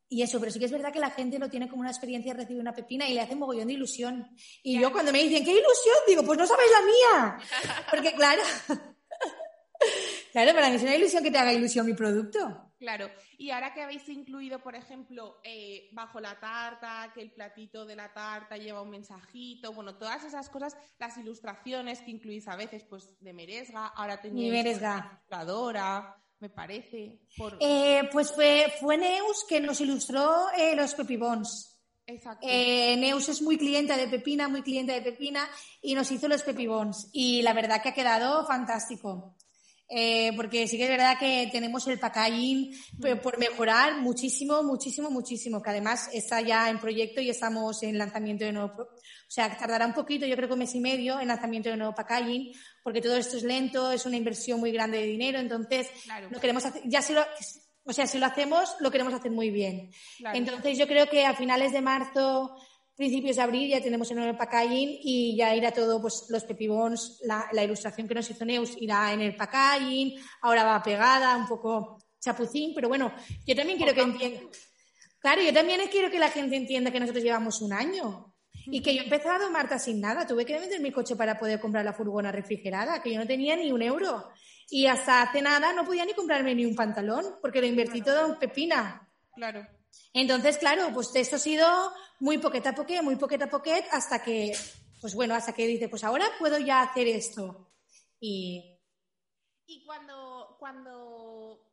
[0.09, 2.33] y eso, pero sí que es verdad que la gente lo tiene como una experiencia
[2.33, 4.27] de recibir una pepina y le hace mogollón de ilusión.
[4.63, 5.95] Y yo cuando me dicen, ¿qué ilusión?
[6.07, 7.37] Digo, pues no sabéis la mía.
[7.91, 8.41] Porque claro,
[10.31, 12.64] claro, para mí es una ilusión que te haga ilusión mi producto.
[12.77, 17.85] Claro, y ahora que habéis incluido, por ejemplo, eh, bajo la tarta, que el platito
[17.85, 22.57] de la tarta lleva un mensajito, bueno, todas esas cosas, las ilustraciones que incluís a
[22.57, 25.09] veces, pues de Meresga, ahora tenéis Meresga.
[25.09, 27.21] ilustradora, me parece.
[27.37, 27.57] Por...
[27.61, 31.71] Eh, pues fue, fue Neus que nos ilustró eh, los Pepibons.
[32.07, 32.45] Exacto.
[32.47, 35.47] Eh, Neus es muy clienta de Pepina, muy clienta de Pepina
[35.81, 37.09] y nos hizo los Pepibons.
[37.13, 39.35] Y la verdad que ha quedado fantástico.
[39.87, 45.11] Eh, porque sí que es verdad que tenemos el packaging p- por mejorar muchísimo, muchísimo,
[45.11, 48.87] muchísimo, que además está ya en proyecto y estamos en lanzamiento de nuevo, o
[49.29, 51.93] sea, tardará un poquito, yo creo que un mes y medio en lanzamiento de nuevo
[51.93, 56.29] packaging, porque todo esto es lento, es una inversión muy grande de dinero, entonces Claro.
[56.31, 57.23] lo queremos hacer, ya si lo,
[57.83, 59.91] o sea, si lo hacemos, lo queremos hacer muy bien.
[60.17, 60.35] Claro.
[60.35, 62.55] Entonces yo creo que a finales de marzo,
[62.95, 67.19] principios de abril ya tenemos el nuevo packaging y ya irá todo, pues los pepibons,
[67.23, 71.47] la, la ilustración que nos hizo Neus irá en el packaging, ahora va pegada, un
[71.47, 73.13] poco chapucín, pero bueno,
[73.45, 74.49] yo también quiero que entiendan.
[75.19, 78.35] Claro, yo también quiero que la gente entienda que nosotros llevamos un año.
[78.67, 80.25] Y que yo he empezado, Marta, sin nada.
[80.25, 83.55] Tuve que vender mi coche para poder comprar la furgona refrigerada, que yo no tenía
[83.55, 84.29] ni un euro.
[84.69, 88.25] Y hasta hace nada no podía ni comprarme ni un pantalón, porque lo invertí todo
[88.25, 89.07] en pepina.
[89.35, 89.65] Claro.
[90.13, 91.67] Entonces, claro, pues esto ha sido
[92.19, 94.55] muy poquet a poquet, muy poquet a poquet, hasta que,
[95.01, 97.71] pues bueno, hasta que dice, pues ahora puedo ya hacer esto.
[98.19, 98.79] Y
[99.67, 101.71] Y cuando, cuando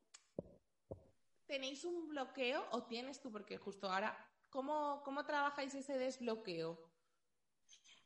[1.47, 4.17] tenéis un bloqueo, o tienes tú, porque justo ahora,
[4.51, 6.93] ¿cómo, cómo trabajáis ese desbloqueo?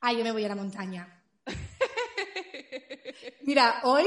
[0.00, 1.22] ah, yo me voy a la montaña.
[3.42, 4.07] Mira, hoy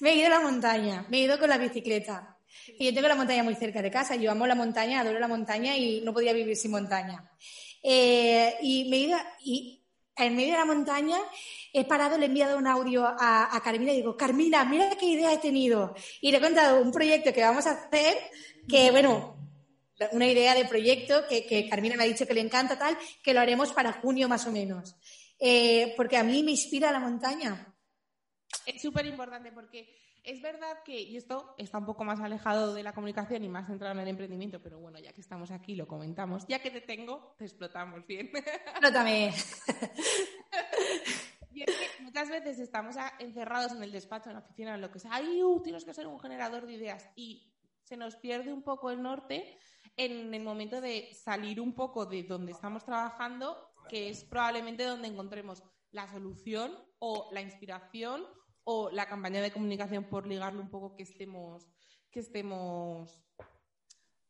[0.00, 2.33] me he ido a la montaña, me he ido con la bicicleta.
[2.78, 5.28] Y yo tengo la montaña muy cerca de casa, yo amo la montaña, adoro la
[5.28, 7.30] montaña y no podía vivir sin montaña.
[7.82, 9.82] Eh, y me he ido, y
[10.16, 11.18] en medio de la montaña
[11.72, 15.06] he parado, le he enviado un audio a, a Carmina y digo, Carmina, mira qué
[15.06, 15.94] idea he tenido.
[16.20, 18.16] Y le he contado un proyecto que vamos a hacer,
[18.68, 19.36] que bueno,
[20.12, 23.34] una idea de proyecto que, que Carmina me ha dicho que le encanta tal, que
[23.34, 24.96] lo haremos para junio más o menos.
[25.38, 27.74] Eh, porque a mí me inspira la montaña.
[28.66, 32.82] Es súper importante porque es verdad que, y esto está un poco más alejado de
[32.82, 35.86] la comunicación y más centrado en el emprendimiento, pero bueno, ya que estamos aquí lo
[35.86, 36.46] comentamos.
[36.48, 38.30] Ya que te tengo, te explotamos bien.
[38.34, 39.32] Explótame.
[41.54, 44.90] Y es que muchas veces estamos encerrados en el despacho, en la oficina, en lo
[44.90, 45.12] que sea.
[45.14, 47.08] ¡Ay, uh, tienes que ser un generador de ideas!
[47.14, 49.56] Y se nos pierde un poco el norte
[49.96, 53.56] en el momento de salir un poco de donde estamos trabajando,
[53.88, 58.26] que es probablemente donde encontremos la solución o la inspiración
[58.64, 61.66] o la campaña de comunicación por ligarlo un poco que estemos,
[62.10, 63.20] que estemos,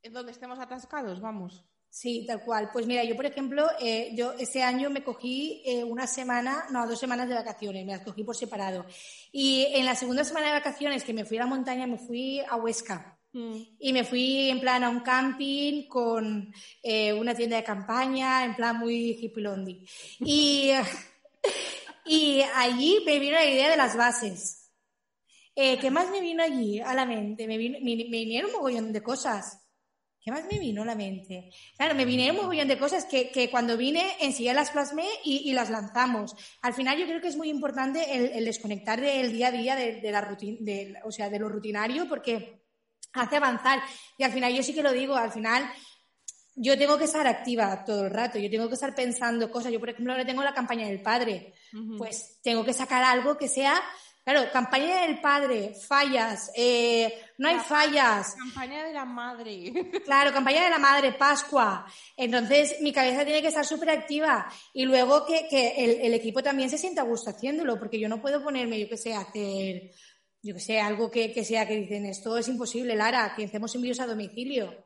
[0.02, 1.64] en donde estemos atascados, vamos.
[1.94, 2.70] Sí, tal cual.
[2.72, 6.88] Pues mira, yo por ejemplo, eh, yo ese año me cogí eh, una semana, no,
[6.88, 8.84] dos semanas de vacaciones, me las cogí por separado.
[9.30, 12.40] Y en la segunda semana de vacaciones que me fui a la montaña, me fui
[12.40, 13.16] a Huesca.
[13.78, 18.54] Y me fui en plan a un camping con eh, una tienda de campaña, en
[18.54, 19.84] plan muy hippilondi.
[20.20, 20.70] Y,
[22.06, 24.70] y allí me vino la idea de las bases.
[25.56, 27.46] Eh, ¿Qué más me vino allí a la mente?
[27.46, 29.60] Me, vino- me- me vinieron un mogollón de cosas.
[30.20, 31.50] ¿Qué más me vino a la mente?
[31.76, 35.48] Claro, me vinieron un mogollón de cosas que, que cuando vine enseguida las plasmé y,
[35.50, 36.34] y las lanzamos.
[36.62, 39.76] Al final yo creo que es muy importante el, el desconectar del día a día,
[39.76, 42.62] de, de la rutina, de, o sea, de lo rutinario, porque
[43.12, 43.80] hace avanzar.
[44.16, 45.70] Y al final yo sí que lo digo, al final
[46.56, 49.72] yo tengo que estar activa todo el rato, yo tengo que estar pensando cosas.
[49.72, 51.54] Yo, por ejemplo, ahora tengo la campaña del padre.
[51.98, 53.80] Pues tengo que sacar algo que sea,
[54.24, 58.34] claro, campaña del padre, fallas, eh, no hay La- fallas.
[58.36, 59.72] Campaña de la madre.
[60.04, 61.86] Claro, campaña de la madre, Pascua.
[62.16, 64.46] Entonces, mi cabeza tiene que estar súper activa.
[64.72, 68.08] Y luego que, que el, el equipo también se sienta a gusto haciéndolo, porque yo
[68.08, 69.90] no puedo ponerme, yo que sé, a hacer,
[70.42, 73.74] yo que sé, algo que, que sea que dicen, esto es imposible, Lara, que hacemos
[73.74, 74.83] envíos a domicilio.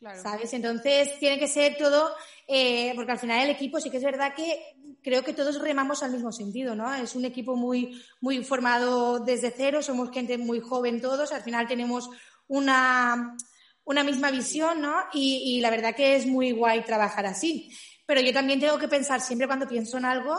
[0.00, 0.52] ¿Sabes?
[0.54, 2.10] Entonces, tiene que ser todo,
[2.48, 4.58] eh, porque al final el equipo sí que es verdad que
[5.02, 6.92] creo que todos remamos al mismo sentido, ¿no?
[6.94, 11.68] Es un equipo muy, muy formado desde cero, somos gente muy joven todos, al final
[11.68, 12.08] tenemos
[12.48, 13.36] una,
[13.84, 14.94] una misma visión, ¿no?
[15.12, 17.70] Y, y la verdad que es muy guay trabajar así.
[18.06, 20.34] Pero yo también tengo que pensar, siempre cuando pienso en algo,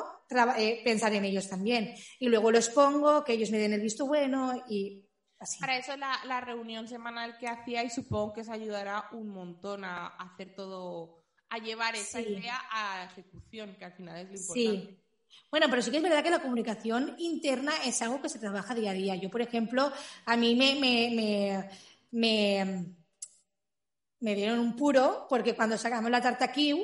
[0.57, 1.93] eh, pensar en ellos también.
[2.19, 5.05] Y luego lo expongo, que ellos me den el visto bueno y
[5.41, 5.59] así.
[5.59, 10.07] Para eso la, la reunión semanal que hacíais supongo que os ayudará un montón a,
[10.07, 12.27] a hacer todo, a llevar esa Sí.
[12.29, 14.65] idea a ejecución, que al final es lo Sí.
[14.65, 15.01] importante.
[15.49, 18.73] Bueno, pero sí que es verdad que la comunicación interna es algo que se trabaja
[18.75, 19.15] día a día.
[19.15, 19.91] Yo, por ejemplo,
[20.25, 21.69] a mí me, me, me,
[22.11, 22.85] me,
[24.19, 26.79] me dieron un puro porque cuando sacamos la tarta Kiu,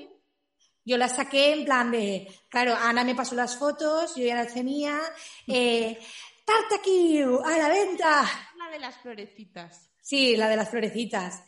[0.84, 4.54] yo la saqué en plan de, claro, Ana me pasó las fotos, yo ya las
[4.54, 4.98] tenía,
[5.46, 6.00] eh,
[6.46, 8.24] tarta Kiu, a la venta.
[8.68, 9.90] La de las florecitas.
[10.02, 11.42] Sí, la de las florecitas.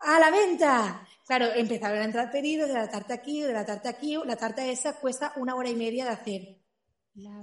[0.00, 1.08] ¡A la venta!
[1.26, 4.18] Claro, empezaron a entrar pedidos de la tarta aquí, de la tarta aquí.
[4.26, 6.56] La tarta esa cuesta una hora y media de hacer.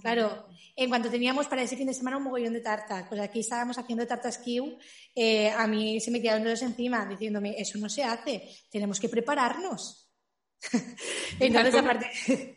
[0.02, 3.40] Claro, en cuanto teníamos para ese fin de semana un mogollón de tartas, pues aquí
[3.40, 4.78] estábamos haciendo tartas Q,
[5.16, 9.10] eh, a mí se me quedaron los encima diciéndome, eso no se hace, tenemos que
[9.10, 10.10] prepararnos.
[11.40, 12.54] Entonces, aparte...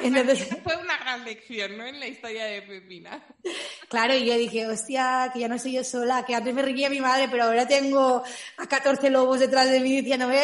[0.00, 1.86] Entonces, fue una gran lección, ¿no?
[1.86, 3.24] En la historia de Pepina.
[3.88, 6.90] Claro, y yo dije, hostia, que ya no soy yo sola, que antes me reía
[6.90, 8.22] mi madre, pero ahora tengo
[8.56, 10.40] a 14 lobos detrás de mí diciéndome,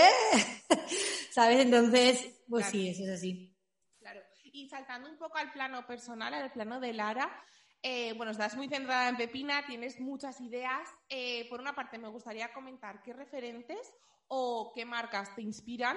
[1.30, 1.60] ¿sabes?
[1.60, 3.56] Entonces, pues sí, eso es así.
[3.98, 4.20] Claro.
[4.52, 7.44] Y saltando un poco al plano personal, al plano de Lara,
[7.82, 10.88] eh, bueno, estás muy centrada en Pepina, tienes muchas ideas.
[11.08, 13.94] Eh, por una parte, me gustaría comentar qué referentes
[14.26, 15.96] o qué marcas te inspiran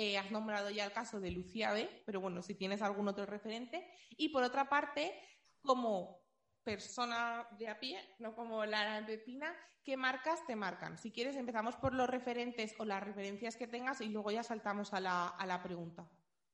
[0.00, 3.26] eh, has nombrado ya el caso de Lucía B, pero bueno, si tienes algún otro
[3.26, 3.84] referente.
[4.16, 5.12] Y por otra parte,
[5.60, 6.22] como
[6.62, 10.98] persona de a pie, no como la Pepina, ¿qué marcas te marcan?
[10.98, 14.94] Si quieres, empezamos por los referentes o las referencias que tengas y luego ya saltamos
[14.94, 16.08] a la, a la pregunta.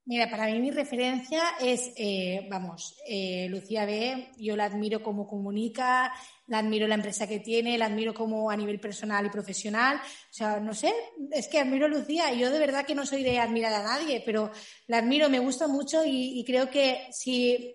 [0.06, 4.32] Mira, para mí mi referencia es, eh, vamos, eh, Lucía B.
[4.36, 6.12] Yo la admiro como comunica,
[6.46, 9.96] la admiro la empresa que tiene, la admiro como a nivel personal y profesional.
[9.96, 10.92] O sea, no sé,
[11.32, 12.34] es que admiro a Lucía.
[12.34, 14.50] Yo de verdad que no soy de admirar a nadie, pero
[14.88, 17.74] la admiro, me gusta mucho y, creo que si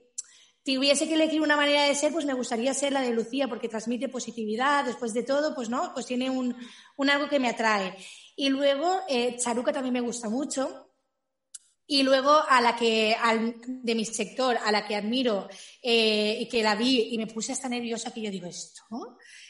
[0.64, 3.70] tuviese que elegir una manera de ser, pues me gustaría ser la de Lucía, porque
[3.70, 6.56] transmite positividad, después de todo, pues no, pues tiene un,
[6.96, 7.98] un algo que me atrae.
[8.36, 10.89] Y luego, eh, Charuca también me gusta mucho,
[11.92, 15.50] y luego a la que, al, de mi sector, a la que admiro
[15.82, 18.84] eh, y que la vi y me puse hasta nerviosa que yo digo, ¿esto?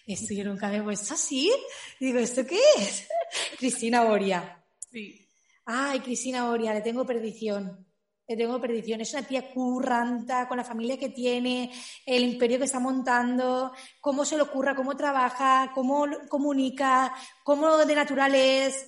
[0.07, 1.51] Esto yo nunca me he puesto así.
[1.99, 3.09] Digo, ¿esto qué es?
[3.59, 4.63] Cristina Oria.
[4.89, 5.27] Sí.
[5.65, 7.85] Ay, Cristina Oria, le tengo perdición.
[8.25, 9.01] Le tengo perdición.
[9.01, 11.69] Es una tía curranta, con la familia que tiene,
[12.05, 17.13] el imperio que está montando, cómo se le ocurra, cómo trabaja, cómo comunica,
[17.43, 18.87] cómo de natural es.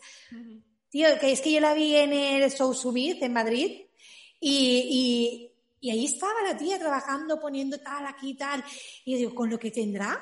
[0.91, 3.83] Tío, que es que yo la vi en el Show Subid en Madrid
[4.41, 8.61] y, y, ahí estaba la tía trabajando, poniendo tal, aquí, tal.
[9.05, 10.19] Y yo digo, ¿con lo que tendrá?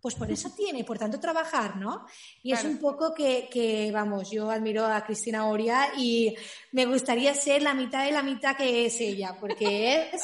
[0.00, 2.06] Pues por eso tiene, por tanto trabajar, ¿no?
[2.42, 6.34] Y es un poco que, que, vamos, yo admiro a Cristina Oria y
[6.72, 10.22] me gustaría ser la mitad de la mitad que es ella, porque es,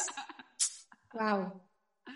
[1.13, 1.64] wow.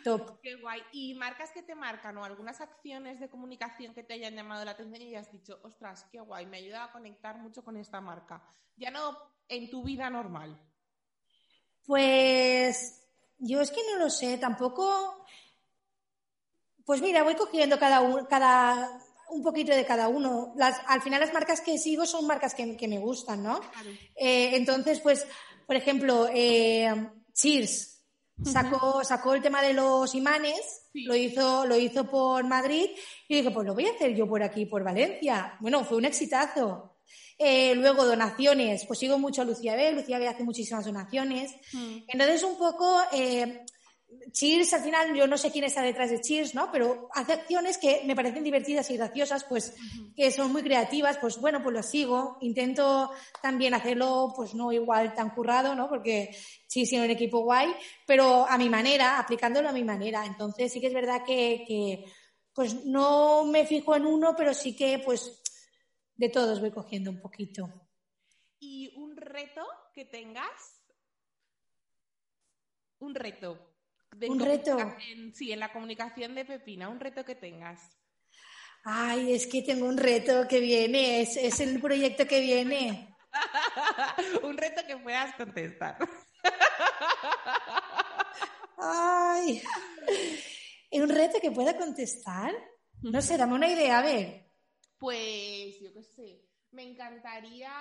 [0.03, 0.39] Top.
[0.41, 0.81] Qué guay.
[0.91, 4.71] ¿Y marcas que te marcan o algunas acciones de comunicación que te hayan llamado la
[4.71, 8.43] atención y has dicho, ostras, qué guay, me ayuda a conectar mucho con esta marca?
[8.77, 9.17] Ya no
[9.47, 10.59] en tu vida normal.
[11.85, 13.03] Pues
[13.39, 15.25] yo es que no lo sé, tampoco.
[16.85, 20.53] Pues mira, voy cogiendo cada uno, cada un poquito de cada uno.
[20.55, 23.59] Las, al final las marcas que sigo son marcas que, que me gustan, ¿no?
[24.15, 25.27] Eh, entonces, pues,
[25.65, 27.98] por ejemplo, eh, Cheers
[28.43, 32.89] Sacó, sacó el tema de los imanes, lo, hizo, lo hizo por Madrid
[33.27, 35.57] y dije, pues lo voy a hacer yo por aquí, por Valencia.
[35.59, 36.95] Bueno, fue un exitazo.
[37.37, 41.53] Eh, luego donaciones, pues sigo mucho a Lucía B, Lucía B hace muchísimas donaciones.
[41.73, 41.97] Mm.
[42.07, 43.65] Entonces un poco eh,
[44.31, 46.71] Cheers, al final, yo no sé quién está detrás de Cheers, ¿no?
[46.71, 49.75] Pero hace acciones que me parecen divertidas y graciosas, pues
[50.15, 52.37] que son muy creativas, pues bueno, pues lo sigo.
[52.41, 55.89] Intento también hacerlo, pues no igual tan currado, ¿no?
[55.89, 56.35] Porque
[56.67, 57.73] sí, sí, un equipo guay,
[58.05, 60.25] pero a mi manera, aplicándolo a mi manera.
[60.25, 62.05] Entonces sí que es verdad que, que
[62.53, 65.41] pues no me fijo en uno, pero sí que, pues,
[66.15, 67.89] de todos voy cogiendo un poquito.
[68.59, 70.83] ¿Y un reto que tengas?
[72.99, 73.68] Un reto
[74.27, 74.77] un reto.
[75.33, 77.79] sí, en la comunicación de Pepina, un reto que tengas.
[78.83, 83.15] Ay, es que tengo un reto que viene, es, es el proyecto que viene.
[84.43, 85.97] un reto que puedas contestar.
[88.77, 89.61] Ay,
[90.91, 92.53] un reto que pueda contestar.
[93.01, 94.51] No sé, dame una idea, a ver.
[94.97, 97.71] Pues yo qué sé me encantaría,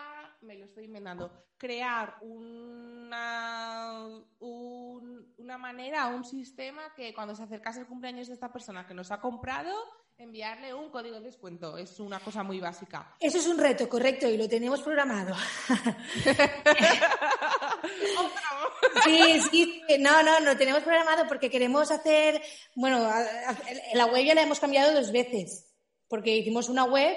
[0.43, 4.07] me lo estoy inventando, crear una,
[4.41, 9.11] una manera, un sistema que cuando se acercase el cumpleaños de esta persona que nos
[9.11, 9.75] ha comprado,
[10.19, 11.79] enviarle un código de descuento.
[11.79, 13.15] Es una cosa muy básica.
[13.21, 15.37] Eso es un reto, correcto, y lo tenemos programado.
[19.05, 22.43] sí, sí, no, no, lo tenemos programado porque queremos hacer,
[22.75, 23.09] bueno,
[23.95, 25.73] la web ya la hemos cambiado dos veces,
[26.09, 27.17] porque hicimos una web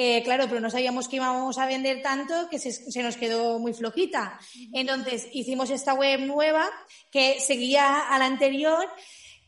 [0.00, 3.72] eh, claro, pero no sabíamos que íbamos a vender tanto que se, nos quedó muy
[3.74, 4.38] flojita.
[4.72, 6.70] Entonces hicimos esta web nueva
[7.10, 8.86] que seguía a la anterior,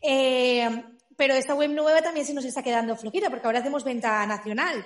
[0.02, 0.68] eh,
[1.16, 4.84] pero esta web nueva también se nos está quedando flojita porque ahora hacemos venta nacional,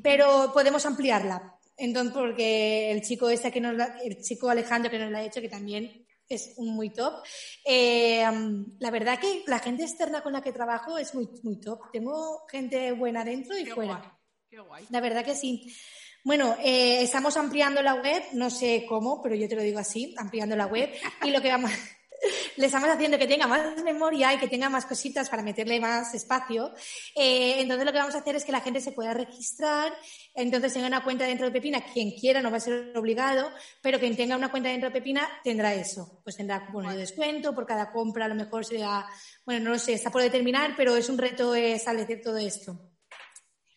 [0.00, 1.56] pero podemos ampliarla.
[1.76, 5.40] Entonces, porque el chico este que nos el chico Alejandro que nos lo ha hecho,
[5.40, 7.14] que también es muy top.
[7.64, 8.22] Eh,
[8.78, 11.90] la verdad que la gente externa con la que trabajo es muy, muy top.
[11.90, 14.19] Tengo gente buena dentro y fuera.
[14.50, 14.86] Qué guay.
[14.90, 15.72] La verdad que sí.
[16.24, 20.14] Bueno, eh, estamos ampliando la web, no sé cómo, pero yo te lo digo así,
[20.18, 20.90] ampliando la web.
[21.22, 21.70] Y lo que vamos,
[22.56, 26.12] le estamos haciendo que tenga más memoria y que tenga más cositas para meterle más
[26.14, 26.74] espacio.
[27.14, 29.94] Eh, entonces lo que vamos a hacer es que la gente se pueda registrar,
[30.34, 34.00] entonces tenga una cuenta dentro de Pepina, quien quiera no va a ser obligado, pero
[34.00, 36.20] quien tenga una cuenta dentro de Pepina tendrá eso.
[36.24, 39.06] Pues tendrá cupones de descuento, por cada compra a lo mejor será,
[39.46, 42.89] bueno, no lo sé, está por determinar, pero es un reto establecer todo esto.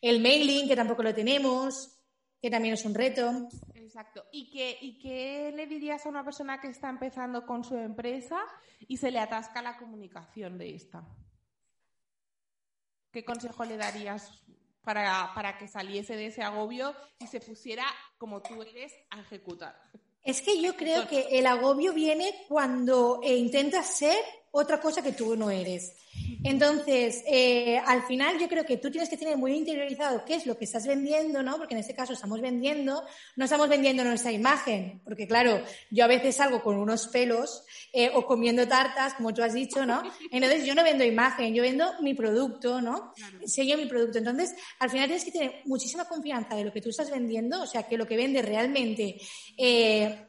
[0.04, 1.98] El mailing, que tampoco lo tenemos,
[2.42, 3.48] que también es un reto.
[3.74, 4.26] Exacto.
[4.34, 8.38] ¿Y qué, ¿Y qué le dirías a una persona que está empezando con su empresa
[8.86, 11.08] y se le atasca la comunicación de esta?
[13.14, 14.44] ¿Qué consejo le darías
[14.82, 17.86] para, para que saliese de ese agobio y se pusiera,
[18.18, 19.82] como tú eres, a ejecutar?
[20.22, 24.18] Es que yo creo que el agobio viene cuando eh, intentas ser
[24.56, 25.94] otra cosa que tú no eres.
[26.44, 30.46] Entonces, eh, al final yo creo que tú tienes que tener muy interiorizado qué es
[30.46, 31.58] lo que estás vendiendo, ¿no?
[31.58, 33.04] Porque en este caso estamos vendiendo,
[33.36, 38.12] no estamos vendiendo nuestra imagen, porque claro, yo a veces salgo con unos pelos eh,
[38.14, 40.04] o comiendo tartas, como tú has dicho, ¿no?
[40.30, 43.12] Entonces yo no vendo imagen, yo vendo mi producto, ¿no?
[43.48, 44.20] Sello mi producto.
[44.20, 47.66] Entonces, al final tienes que tener muchísima confianza de lo que tú estás vendiendo, o
[47.66, 49.20] sea, que lo que vendes realmente...
[49.58, 50.28] Eh,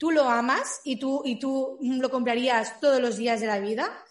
[0.00, 4.02] tú lo amas y tú, y tú lo comprarías todos los días de la vida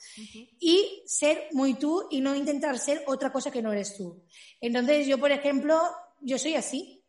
[0.59, 4.23] y ser muy tú y no intentar ser otra cosa que no eres tú.
[4.61, 5.81] Entonces yo, por ejemplo,
[6.21, 7.03] yo soy así.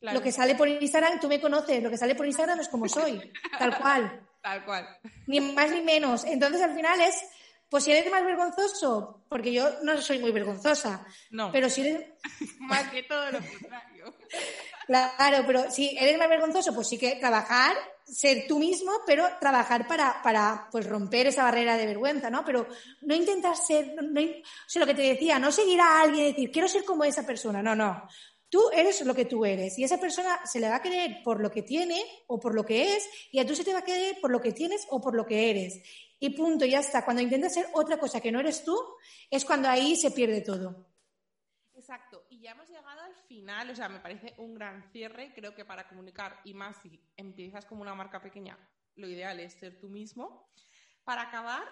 [0.00, 2.88] Lo que sale por Instagram, tú me conoces, lo que sale por Instagram es como
[2.88, 4.28] soy, tal cual.
[4.40, 4.86] Tal cual.
[5.26, 6.24] Ni más ni menos.
[6.24, 7.24] Entonces al final es,
[7.68, 11.50] pues si eres más vergonzoso, porque yo no soy muy vergonzosa, no.
[11.50, 12.06] pero si eres...
[12.60, 14.14] más que todo lo contrario.
[14.86, 19.86] Claro, pero si eres más vergonzoso, pues sí que trabajar, ser tú mismo, pero trabajar
[19.86, 22.44] para, para pues romper esa barrera de vergüenza, ¿no?
[22.44, 22.66] Pero
[23.02, 24.34] no intentar ser, no, o
[24.66, 27.24] sea, lo que te decía, no seguir a alguien y decir, quiero ser como esa
[27.24, 28.02] persona, no, no.
[28.48, 31.40] Tú eres lo que tú eres y esa persona se le va a querer por
[31.40, 33.84] lo que tiene o por lo que es y a tú se te va a
[33.84, 35.80] querer por lo que tienes o por lo que eres.
[36.20, 37.04] Y punto, ya está.
[37.04, 38.78] Cuando intentas ser otra cosa que no eres tú,
[39.30, 40.91] es cuando ahí se pierde todo.
[41.92, 42.24] Exacto.
[42.30, 45.30] Y ya hemos llegado al final, o sea, me parece un gran cierre.
[45.34, 48.58] Creo que para comunicar, y más si empiezas como una marca pequeña,
[48.94, 50.48] lo ideal es ser tú mismo.
[51.04, 51.62] Para acabar,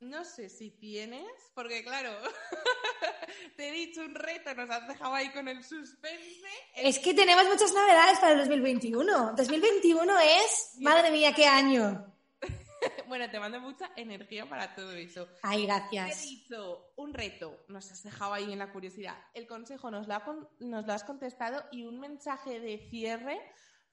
[0.00, 2.10] no sé si tienes, porque claro,
[3.56, 6.48] te he dicho un reto, nos has dejado ahí con el suspense.
[6.74, 9.34] Es que tenemos muchas novedades para el 2021.
[9.36, 12.17] 2021 es, madre mía, qué año.
[13.08, 15.28] Bueno, te mando mucha energía para todo eso.
[15.42, 16.22] Ay, gracias.
[16.22, 19.16] Te hizo un reto, nos has dejado ahí en la curiosidad.
[19.34, 23.40] El consejo nos lo, has contestado y un mensaje de cierre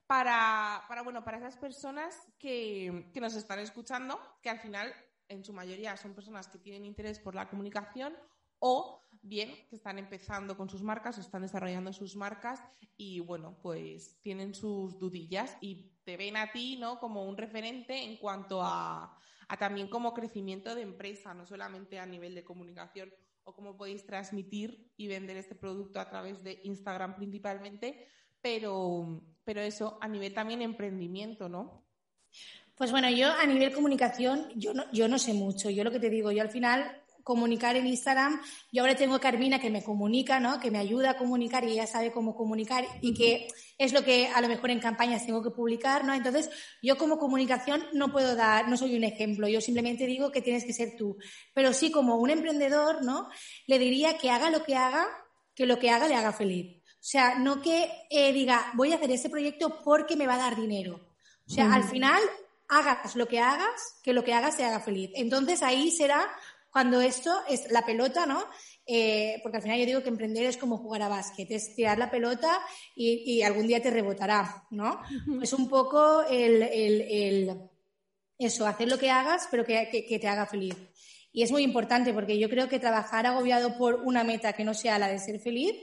[0.06, 4.94] para, bueno, para esas personas que, que nos están escuchando, que al final,
[5.28, 8.16] en su mayoría, son personas que tienen interés por la comunicación
[8.60, 12.62] o bien que están empezando con sus marcas, están desarrollando sus marcas
[12.96, 17.00] y bueno, pues tienen sus dudillas y te ven a ti, ¿no?
[17.00, 19.18] Como un referente en cuanto a,
[19.60, 24.92] también como crecimiento de empresa, no solamente a nivel de comunicación o cómo podéis transmitir
[24.98, 28.08] y vender este producto a través de Instagram principalmente,
[28.42, 31.86] pero, pero eso a nivel también emprendimiento, ¿no?
[32.76, 35.70] Pues bueno, yo a nivel comunicación, yo no, yo no sé mucho.
[35.70, 38.40] Yo lo que te digo, yo al final comunicar en Instagram.
[38.72, 40.60] Yo ahora tengo a Carmina que me comunica, ¿no?
[40.60, 43.48] Que me ayuda a comunicar y ella sabe cómo comunicar y que
[43.80, 46.14] es lo que a lo mejor en campañas tengo que publicar, ¿no?
[46.14, 46.52] Entonces,
[46.84, 50.66] yo como comunicación no puedo dar, no soy un ejemplo, yo simplemente digo que tienes
[50.66, 51.18] que ser tú.
[51.56, 53.28] Pero sí, como un emprendedor, ¿no?
[53.66, 55.08] Le diría que haga lo que haga,
[55.56, 56.78] que lo que haga le haga feliz.
[56.86, 60.50] O sea, no que eh, diga, voy a hacer ese proyecto porque me va a
[60.50, 61.10] dar dinero.
[61.48, 62.22] O sea, al final,
[62.68, 65.12] hagas lo que hagas, que lo que hagas te haga feliz.
[65.16, 66.30] Entonces ahí será
[66.76, 68.44] cuando esto es la pelota, ¿no?
[68.86, 71.98] Eh, porque al final yo digo que emprender es como jugar a básquet, es tirar
[71.98, 72.60] la pelota
[72.94, 75.00] y, algún día te rebotará, ¿no?
[75.42, 77.70] Es un poco el,
[78.38, 80.76] eso, hacer lo que hagas, pero que, te haga feliz.
[81.32, 84.74] Y es muy importante porque yo creo que trabajar agobiado por una meta que no
[84.74, 85.78] sea la de ser feliz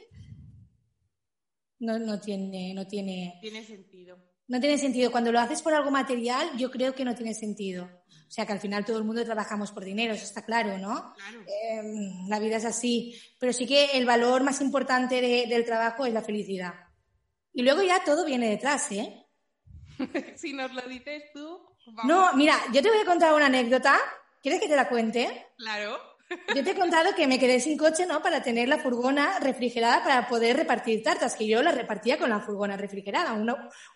[1.78, 3.38] no, no tiene, no tiene.
[3.40, 4.18] Tiene sentido.
[4.52, 5.10] No tiene sentido.
[5.10, 7.84] Cuando lo haces por algo material, yo creo que no tiene sentido.
[7.84, 11.14] O sea que al final todo el mundo trabajamos por dinero, eso está claro, ¿no?
[11.70, 13.18] Em, la vida es así.
[13.38, 16.74] Pero sí que el valor más importante del trabajo es la felicidad.
[17.54, 19.24] Y luego ya todo viene detrás, ¿eh?
[20.36, 21.58] si nos lo dices tú.
[22.04, 23.98] No, mira, yo te voy a contar una anécdota.
[24.42, 25.46] ¿Quieres que te la cuente?
[25.56, 25.98] Claro.
[26.54, 28.22] Yo te he contado que me quedé sin coche, ¿no?
[28.22, 32.40] Para tener la furgona refrigerada para poder repartir tartas, que yo la repartía con la
[32.40, 33.32] furgona refrigerada,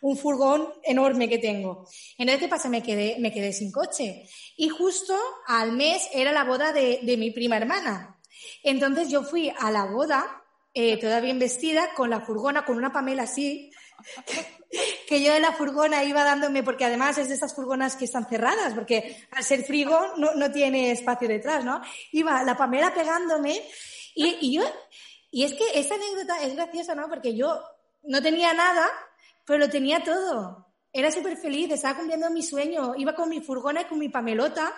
[0.00, 1.86] un furgón enorme que tengo.
[2.18, 2.68] Entonces, ¿qué pasa?
[2.68, 4.28] Me quedé, me quedé sin coche.
[4.56, 5.16] Y justo
[5.46, 8.18] al mes era la boda de, de mi prima hermana.
[8.62, 12.92] Entonces yo fui a la boda, eh, toda bien vestida, con la furgona, con una
[12.92, 13.70] pamela así,
[15.08, 18.28] que yo de la furgona iba dándome, porque además es de esas furgonas que están
[18.28, 21.80] cerradas, porque al ser frigo no, no tiene espacio detrás, ¿no?
[22.12, 23.62] Iba la Pamela pegándome
[24.14, 24.64] y, y yo,
[25.30, 27.08] y es que esta anécdota es graciosa, ¿no?
[27.08, 27.60] Porque yo
[28.04, 28.86] no tenía nada,
[29.44, 30.65] pero lo tenía todo
[30.98, 34.74] era súper feliz, estaba cumpliendo mi sueño, iba con mi furgona y con mi pamelota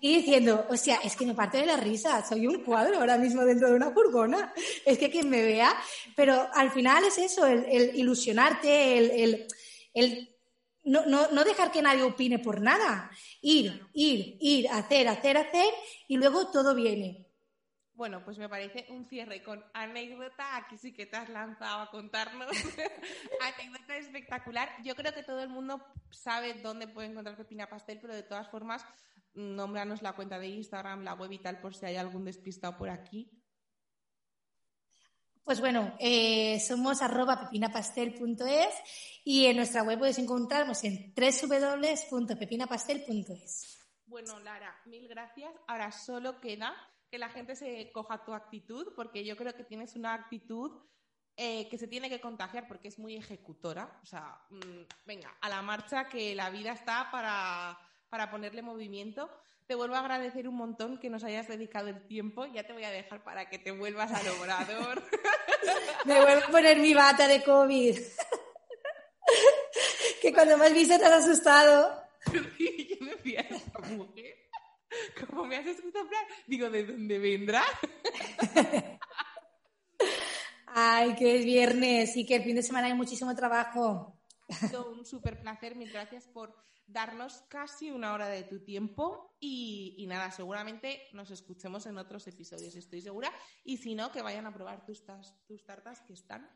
[0.00, 3.18] y diciendo, o sea, es que me parte de la risa, soy un cuadro ahora
[3.18, 4.54] mismo dentro de una furgona,
[4.86, 5.76] es que quien me vea,
[6.16, 9.46] pero al final es eso, el, ilusionarte, el,
[9.92, 10.36] el
[10.84, 13.10] no, no, no, dejar que nadie opine por nada,
[13.42, 15.72] ir, ir, ir, hacer, hacer, hacer
[16.08, 17.29] y luego todo viene.
[18.00, 20.56] Bueno, pues me parece un cierre con anécdota.
[20.56, 22.50] Aquí sí que te has lanzado a contarnos.
[23.58, 24.70] anécdota espectacular.
[24.82, 28.48] Yo creo que todo el mundo sabe dónde puede encontrar Pepina Pastel, pero de todas
[28.48, 28.86] formas,
[29.34, 32.88] nómbranos la cuenta de Instagram, la web y tal, por si hay algún despistado por
[32.88, 33.30] aquí.
[35.44, 38.74] Pues bueno, eh, somos arroba pepinapastel.es
[39.24, 43.76] y en nuestra web puedes encontrarnos en www.pepinapastel.es.
[44.06, 45.52] Bueno, Lara, mil gracias.
[45.68, 46.74] Ahora solo queda
[47.10, 50.70] que la gente se coja tu actitud, porque yo creo que tienes una actitud
[51.36, 53.98] eh, que se tiene que contagiar porque es muy ejecutora.
[54.02, 59.30] O sea, mm, venga, a la marcha que la vida está para, para ponerle movimiento.
[59.66, 62.46] Te vuelvo a agradecer un montón que nos hayas dedicado el tiempo.
[62.46, 65.02] Ya te voy a dejar para que te vuelvas al obrador.
[66.04, 67.98] Me vuelvo a poner mi bata de COVID.
[70.22, 72.04] que cuando me has visto te has asustado.
[72.32, 74.39] yo me fui a esta mujer
[75.28, 77.62] como me has escrito plan, digo, ¿de dónde vendrá?
[80.66, 84.20] Ay, que es viernes y que el fin de semana hay muchísimo trabajo.
[84.48, 86.54] Ha sido un súper placer, mil gracias por
[86.86, 92.74] darnos casi una hora de tu tiempo y, nada, seguramente nos escuchemos en otros episodios,
[92.74, 93.32] estoy segura.
[93.64, 95.04] Y si no, que vayan a probar tus,
[95.46, 96.48] tus tartas que están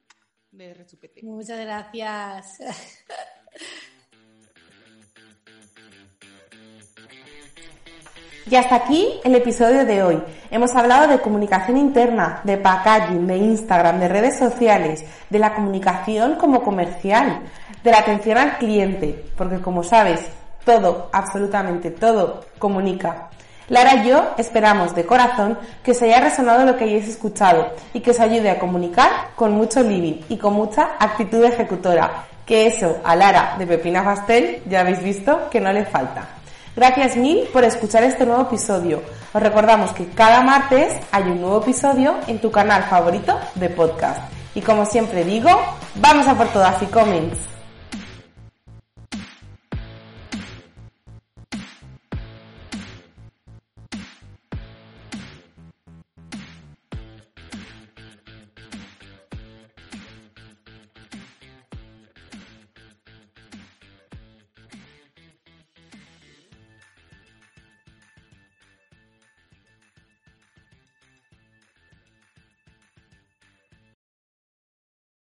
[0.50, 1.22] de rechupete.
[1.22, 2.58] Muchas gracias.
[8.54, 10.22] Y hasta aquí el episodio de hoy.
[10.48, 16.36] Hemos hablado de comunicación interna, de packaging, de Instagram, de redes sociales, de la comunicación
[16.36, 17.40] como comercial,
[17.82, 20.20] de la atención al cliente, porque como sabes,
[20.64, 23.28] todo, absolutamente todo, comunica.
[23.66, 27.98] Lara y yo esperamos de corazón que os haya resonado lo que hayáis escuchado y
[27.98, 32.98] que os ayude a comunicar con mucho living y con mucha actitud ejecutora, que eso
[33.02, 36.43] a Lara de Pepina Pastel ya habéis visto que no le falta.
[36.76, 39.00] Gracias mil por escuchar este nuevo episodio.
[39.32, 44.20] Os recordamos que cada martes hay un nuevo episodio en tu canal favorito de podcast.
[44.56, 45.50] Y como siempre digo,
[45.94, 47.53] vamos a por todas y comments.